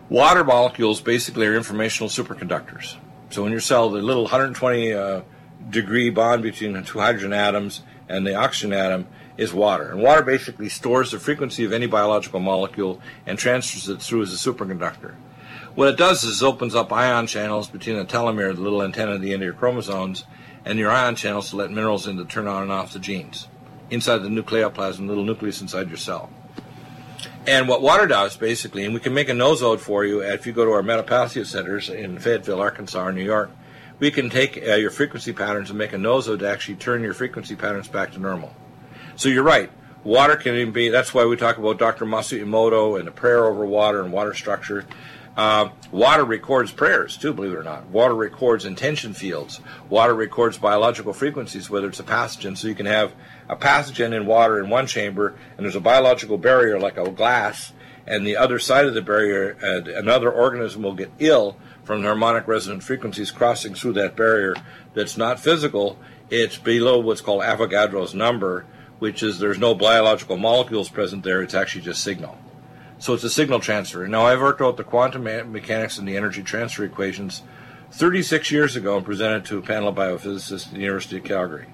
[0.09, 2.97] Water molecules basically are informational superconductors.
[3.29, 5.21] So in your cell, the little 120 uh,
[5.69, 9.91] degree bond between the two hydrogen atoms and the oxygen atom is water.
[9.91, 14.33] And water basically stores the frequency of any biological molecule and transfers it through as
[14.33, 15.15] a superconductor.
[15.75, 19.15] What it does is it opens up ion channels between the telomere, the little antenna
[19.15, 20.23] at the end of your chromosomes,
[20.63, 23.47] and your ion channels to let minerals in to turn on and off the genes
[23.89, 26.29] inside the nucleoplasm, little nucleus inside your cell.
[27.47, 30.53] And what water does, basically, and we can make a nosode for you if you
[30.53, 33.51] go to our Metapathia centers in Fayetteville, Arkansas, or New York.
[33.99, 37.13] We can take uh, your frequency patterns and make a nosode to actually turn your
[37.13, 38.53] frequency patterns back to normal.
[39.15, 39.71] So you're right.
[40.03, 42.05] Water can even be, that's why we talk about Dr.
[42.05, 42.41] Masu
[42.99, 44.85] and the prayer over water and water structure.
[45.37, 47.87] Uh, water records prayers, too, believe it or not.
[47.87, 49.59] Water records intention fields.
[49.89, 52.57] Water records biological frequencies, whether it's a pathogen.
[52.57, 53.13] So you can have
[53.49, 57.73] a pathogen in water in one chamber, and there's a biological barrier like a glass,
[58.07, 62.07] and the other side of the barrier, uh, another organism will get ill from the
[62.07, 64.55] harmonic resonant frequencies crossing through that barrier
[64.93, 65.97] that's not physical.
[66.29, 68.65] It's below what's called Avogadro's number,
[68.99, 71.41] which is there's no biological molecules present there.
[71.41, 72.37] It's actually just signal.
[72.97, 74.07] So it's a signal transfer.
[74.07, 77.43] Now, I've worked out the quantum me- mechanics and the energy transfer equations
[77.91, 81.67] 36 years ago and presented to a panel of biophysicists at the University of Calgary.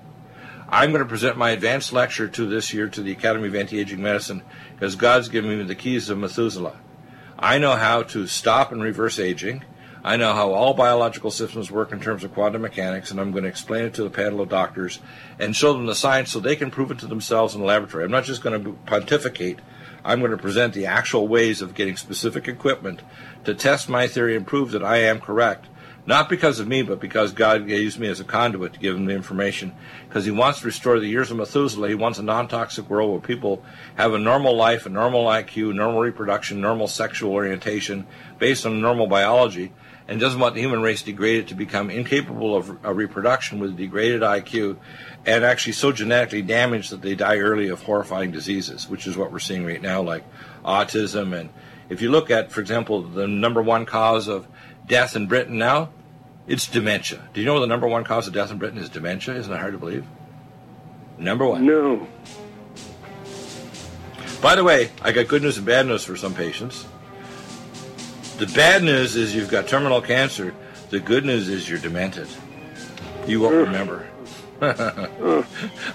[0.68, 4.02] I'm going to present my advanced lecture to this year to the Academy of Anti-Aging
[4.02, 4.42] Medicine
[4.74, 6.80] because God's given me the keys of Methuselah.
[7.38, 9.64] I know how to stop and reverse aging.
[10.04, 13.44] I know how all biological systems work in terms of quantum mechanics, and I'm going
[13.44, 15.00] to explain it to the panel of doctors
[15.38, 18.04] and show them the science so they can prove it to themselves in the laboratory.
[18.04, 19.60] I'm not just going to pontificate.
[20.04, 23.02] I'm going to present the actual ways of getting specific equipment
[23.44, 25.68] to test my theory and prove that I am correct.
[26.08, 29.06] Not because of me, but because God used me as a conduit to give him
[29.06, 29.74] the information.
[30.08, 31.90] Because he wants to restore the years of Methuselah.
[31.90, 33.64] He wants a non toxic world where people
[33.96, 38.08] have a normal life, a normal IQ, normal reproduction, normal sexual orientation
[38.40, 39.72] based on normal biology,
[40.12, 44.76] and doesn't want the human race degraded to become incapable of, reproduction with degraded IQ
[45.26, 49.32] and actually so genetically damaged that they die early of horrifying diseases, which is what
[49.32, 50.26] we're seeing right now, like
[50.66, 51.34] autism.
[51.34, 51.50] And
[51.88, 54.50] if you look at, for example, the number one cause of
[54.86, 55.92] death in Britain now,
[56.46, 57.30] it's dementia.
[57.34, 59.36] Do you know the number one cause of death in Britain is dementia?
[59.36, 60.06] Isn't that hard to believe?
[61.18, 61.66] Number one.
[61.66, 62.06] No.
[64.42, 66.86] By the way, I got good news and bad news for some patients.
[68.42, 70.52] The bad news is you've got terminal cancer.
[70.90, 72.28] The good news is you're demented.
[73.28, 74.08] You won't remember.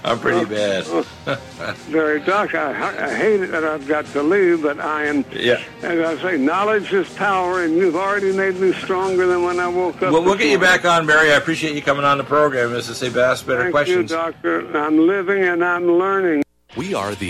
[0.01, 0.85] I'm pretty bad.
[1.89, 2.71] Very Doc, I,
[3.05, 5.61] I hate it that I've got to leave, but I am, Yeah.
[5.81, 9.67] as I say, knowledge is power, and you've already made me stronger than when I
[9.67, 10.13] woke up.
[10.13, 11.33] Well, we'll this get you back on, Barry.
[11.33, 12.73] I appreciate you coming on the program.
[12.73, 14.09] As I say, ask better Thank questions.
[14.09, 14.77] you, Doctor.
[14.77, 16.43] I'm living and I'm learning.
[16.77, 17.29] We are the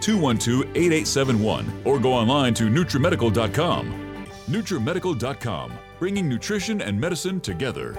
[0.00, 4.26] 212 8871 or go online to NutriMedical.com.
[4.48, 7.96] NutriMedical.com, bringing nutrition and medicine together.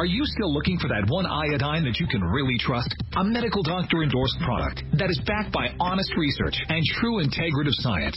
[0.00, 2.88] Are you still looking for that one iodine that you can really trust?
[3.20, 8.16] A medical doctor endorsed product that is backed by honest research and true integrative science?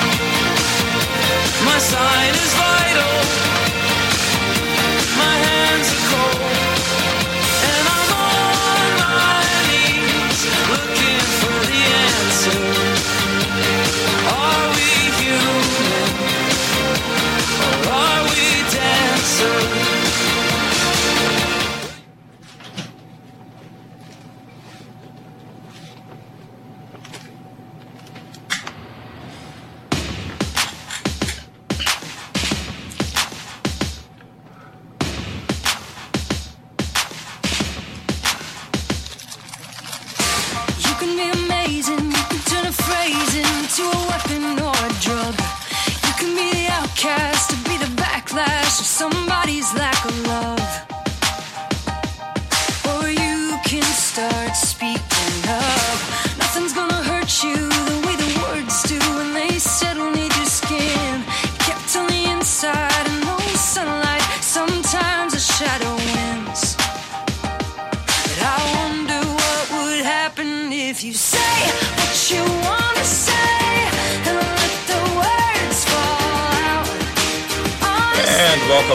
[1.65, 3.13] My sign is vital.
[5.17, 6.60] My hands are cold.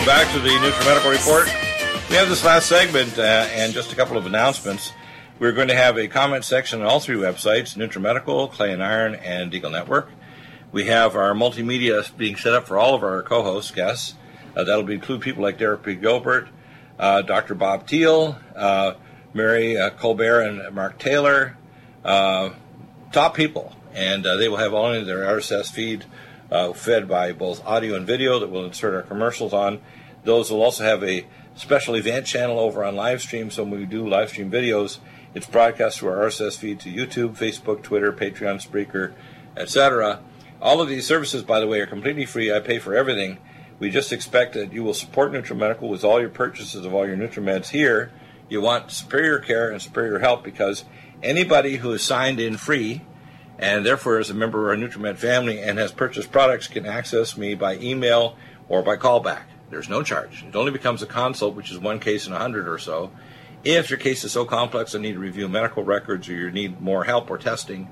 [0.07, 1.47] Welcome back to the NutriMedical Report.
[2.09, 4.93] We have this last segment uh, and just a couple of announcements.
[5.41, 9.17] We're going to have a comment section on all three websites NutriMedical, Clay and Iron,
[9.17, 10.11] and Deagle Network.
[10.71, 14.15] We have our multimedia being set up for all of our co hosts, guests.
[14.57, 15.83] Uh, that'll include people like Derek.
[16.01, 16.49] Gilbert,
[17.01, 17.57] uh, Dr.
[17.57, 18.95] Bob Teal, uh,
[19.35, 21.57] Mary uh, Colbert, and Mark Taylor.
[22.05, 22.51] Uh,
[23.13, 23.75] top people.
[23.93, 26.05] and they will have only their RSS feed
[26.75, 29.81] fed by both audio and video that we'll insert our commercials on.
[30.27, 31.25] Those will also have a
[31.55, 33.49] special event channel over on live stream.
[33.49, 34.99] So when we do live stream videos,
[35.35, 39.15] it's broadcast through our RSS feed to YouTube, Facebook, Twitter, Patreon, Spreaker,
[39.57, 40.21] etc.
[40.61, 42.53] All of these services, by the way, are completely free.
[42.53, 43.39] I pay for everything.
[43.79, 47.17] We just expect that you will support NutriMedical with all your purchases of all your
[47.17, 48.11] NutriMeds here.
[48.49, 50.85] You want superior care and superior help because
[51.23, 53.03] anybody who is signed in free
[53.61, 57.37] and therefore is a member of our NutriMed family and has purchased products can access
[57.37, 58.37] me by email
[58.69, 59.45] or by callback.
[59.71, 60.45] There's no charge.
[60.45, 63.11] It only becomes a consult, which is one case in a hundred or so.
[63.65, 66.81] If your case is so complex and need to review medical records or you need
[66.81, 67.89] more help or testing,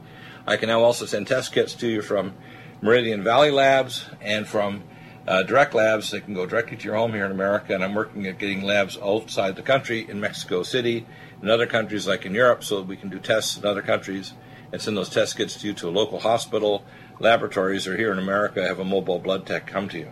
[0.47, 2.35] I can now also send test kits to you from
[2.81, 4.85] Meridian Valley Labs and from
[5.27, 7.75] uh, direct labs that can go directly to your home here in America.
[7.75, 11.07] And I'm working at getting labs outside the country in Mexico City
[11.41, 14.35] and other countries like in Europe so we can do tests in other countries
[14.71, 16.85] and send those test kits to you to a local hospital,
[17.21, 20.11] laboratories, or here in America have a mobile blood tech come to you.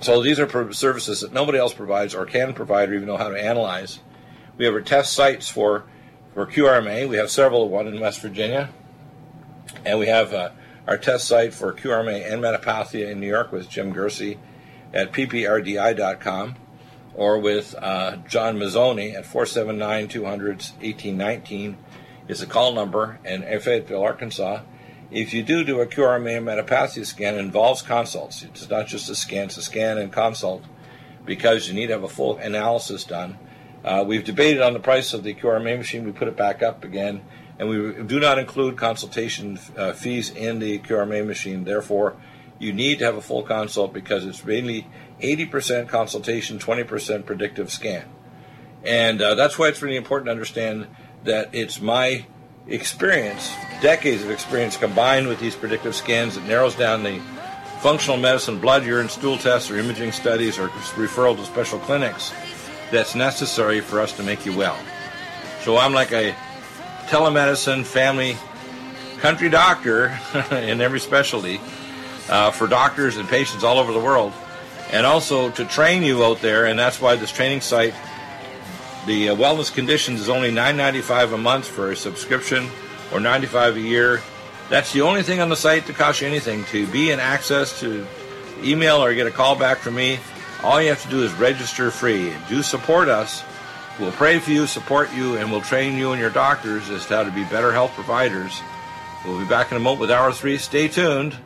[0.00, 3.28] So these are services that nobody else provides or can provide or even know how
[3.28, 4.00] to analyze.
[4.56, 5.84] We have our test sites for,
[6.34, 7.08] for QRMA.
[7.08, 8.70] We have several, of one in West Virginia.
[9.84, 10.50] And we have uh,
[10.86, 14.38] our test site for QRMA and metapathia in New York with Jim Gersey
[14.92, 16.56] at pprdi.com
[17.14, 21.76] or with uh, John Mazzoni at 479 200 1819
[22.28, 24.60] is the call number in Fayetteville, Arkansas.
[25.14, 28.42] If you do do a QRMA metapathia scan, it involves consults.
[28.42, 30.64] It's not just a scan, it's a scan and consult
[31.24, 33.38] because you need to have a full analysis done.
[33.84, 36.04] Uh, we've debated on the price of the QRMA machine.
[36.04, 37.22] We put it back up again,
[37.60, 41.62] and we do not include consultation uh, fees in the QRMA machine.
[41.62, 42.16] Therefore,
[42.58, 44.88] you need to have a full consult because it's mainly
[45.20, 48.06] 80% consultation, 20% predictive scan.
[48.82, 50.88] And uh, that's why it's really important to understand
[51.22, 52.26] that it's my
[52.66, 57.20] experience, decades of experience combined with these predictive scans that narrows down the
[57.80, 62.32] functional medicine, blood, urine, stool tests, or imaging studies, or referral to special clinics
[62.90, 64.78] that's necessary for us to make you well.
[65.62, 66.34] So I'm like a
[67.06, 68.36] telemedicine family
[69.18, 70.18] country doctor
[70.50, 71.60] in every specialty
[72.28, 74.32] uh, for doctors and patients all over the world,
[74.90, 76.66] and also to train you out there.
[76.66, 77.94] And that's why this training site
[79.06, 82.68] the uh, wellness conditions is only $9.95 a month for a subscription
[83.12, 84.22] or 95 a year.
[84.70, 86.64] That's the only thing on the site that costs you anything.
[86.66, 88.06] To be in access to
[88.62, 90.18] email or get a call back from me,
[90.62, 92.32] all you have to do is register free.
[92.48, 93.42] Do support us.
[94.00, 97.16] We'll pray for you, support you, and we'll train you and your doctors as to
[97.16, 98.60] how to be better health providers.
[99.24, 100.58] We'll be back in a moment with hour three.
[100.58, 101.36] Stay tuned.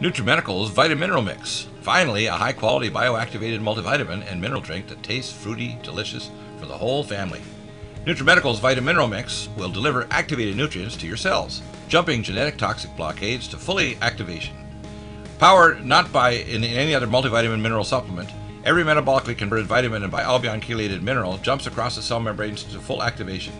[0.00, 1.68] NutriMedical's Vitamineral Mix.
[1.80, 6.30] Finally, a high quality bioactivated multivitamin and mineral drink that tastes fruity, delicious
[6.60, 7.40] for the whole family.
[8.04, 13.56] NutriMedical's Vitamineral Mix will deliver activated nutrients to your cells, jumping genetic toxic blockades to
[13.56, 14.54] fully activation.
[15.38, 18.28] Powered not by in any other multivitamin mineral supplement,
[18.66, 23.02] every metabolically converted vitamin and bialbion chelated mineral jumps across the cell membranes to full
[23.02, 23.54] activation.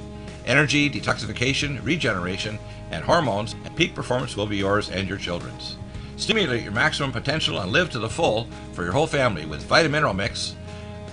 [0.45, 2.59] Energy, detoxification, regeneration,
[2.91, 5.79] and hormones and peak performance will be yours and your children's.
[6.17, 10.17] Stimulate your maximum potential and live to the full for your whole family with Vitamineral
[10.17, 10.55] Mix.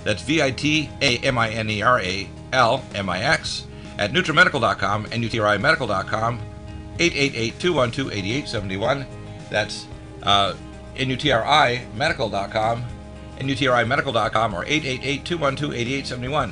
[0.04, 3.66] That's V I T A M I N E R A L M I X
[3.98, 6.40] at NutriMedical.com and NutriMedical.com
[6.98, 9.06] 888-212-8871.
[9.50, 9.88] That's
[10.22, 10.54] uh,
[10.96, 12.84] NUTRIMedical.com
[13.40, 16.52] NUTRIMedical.com or 888-212-8871.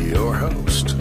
[0.00, 0.96] your host,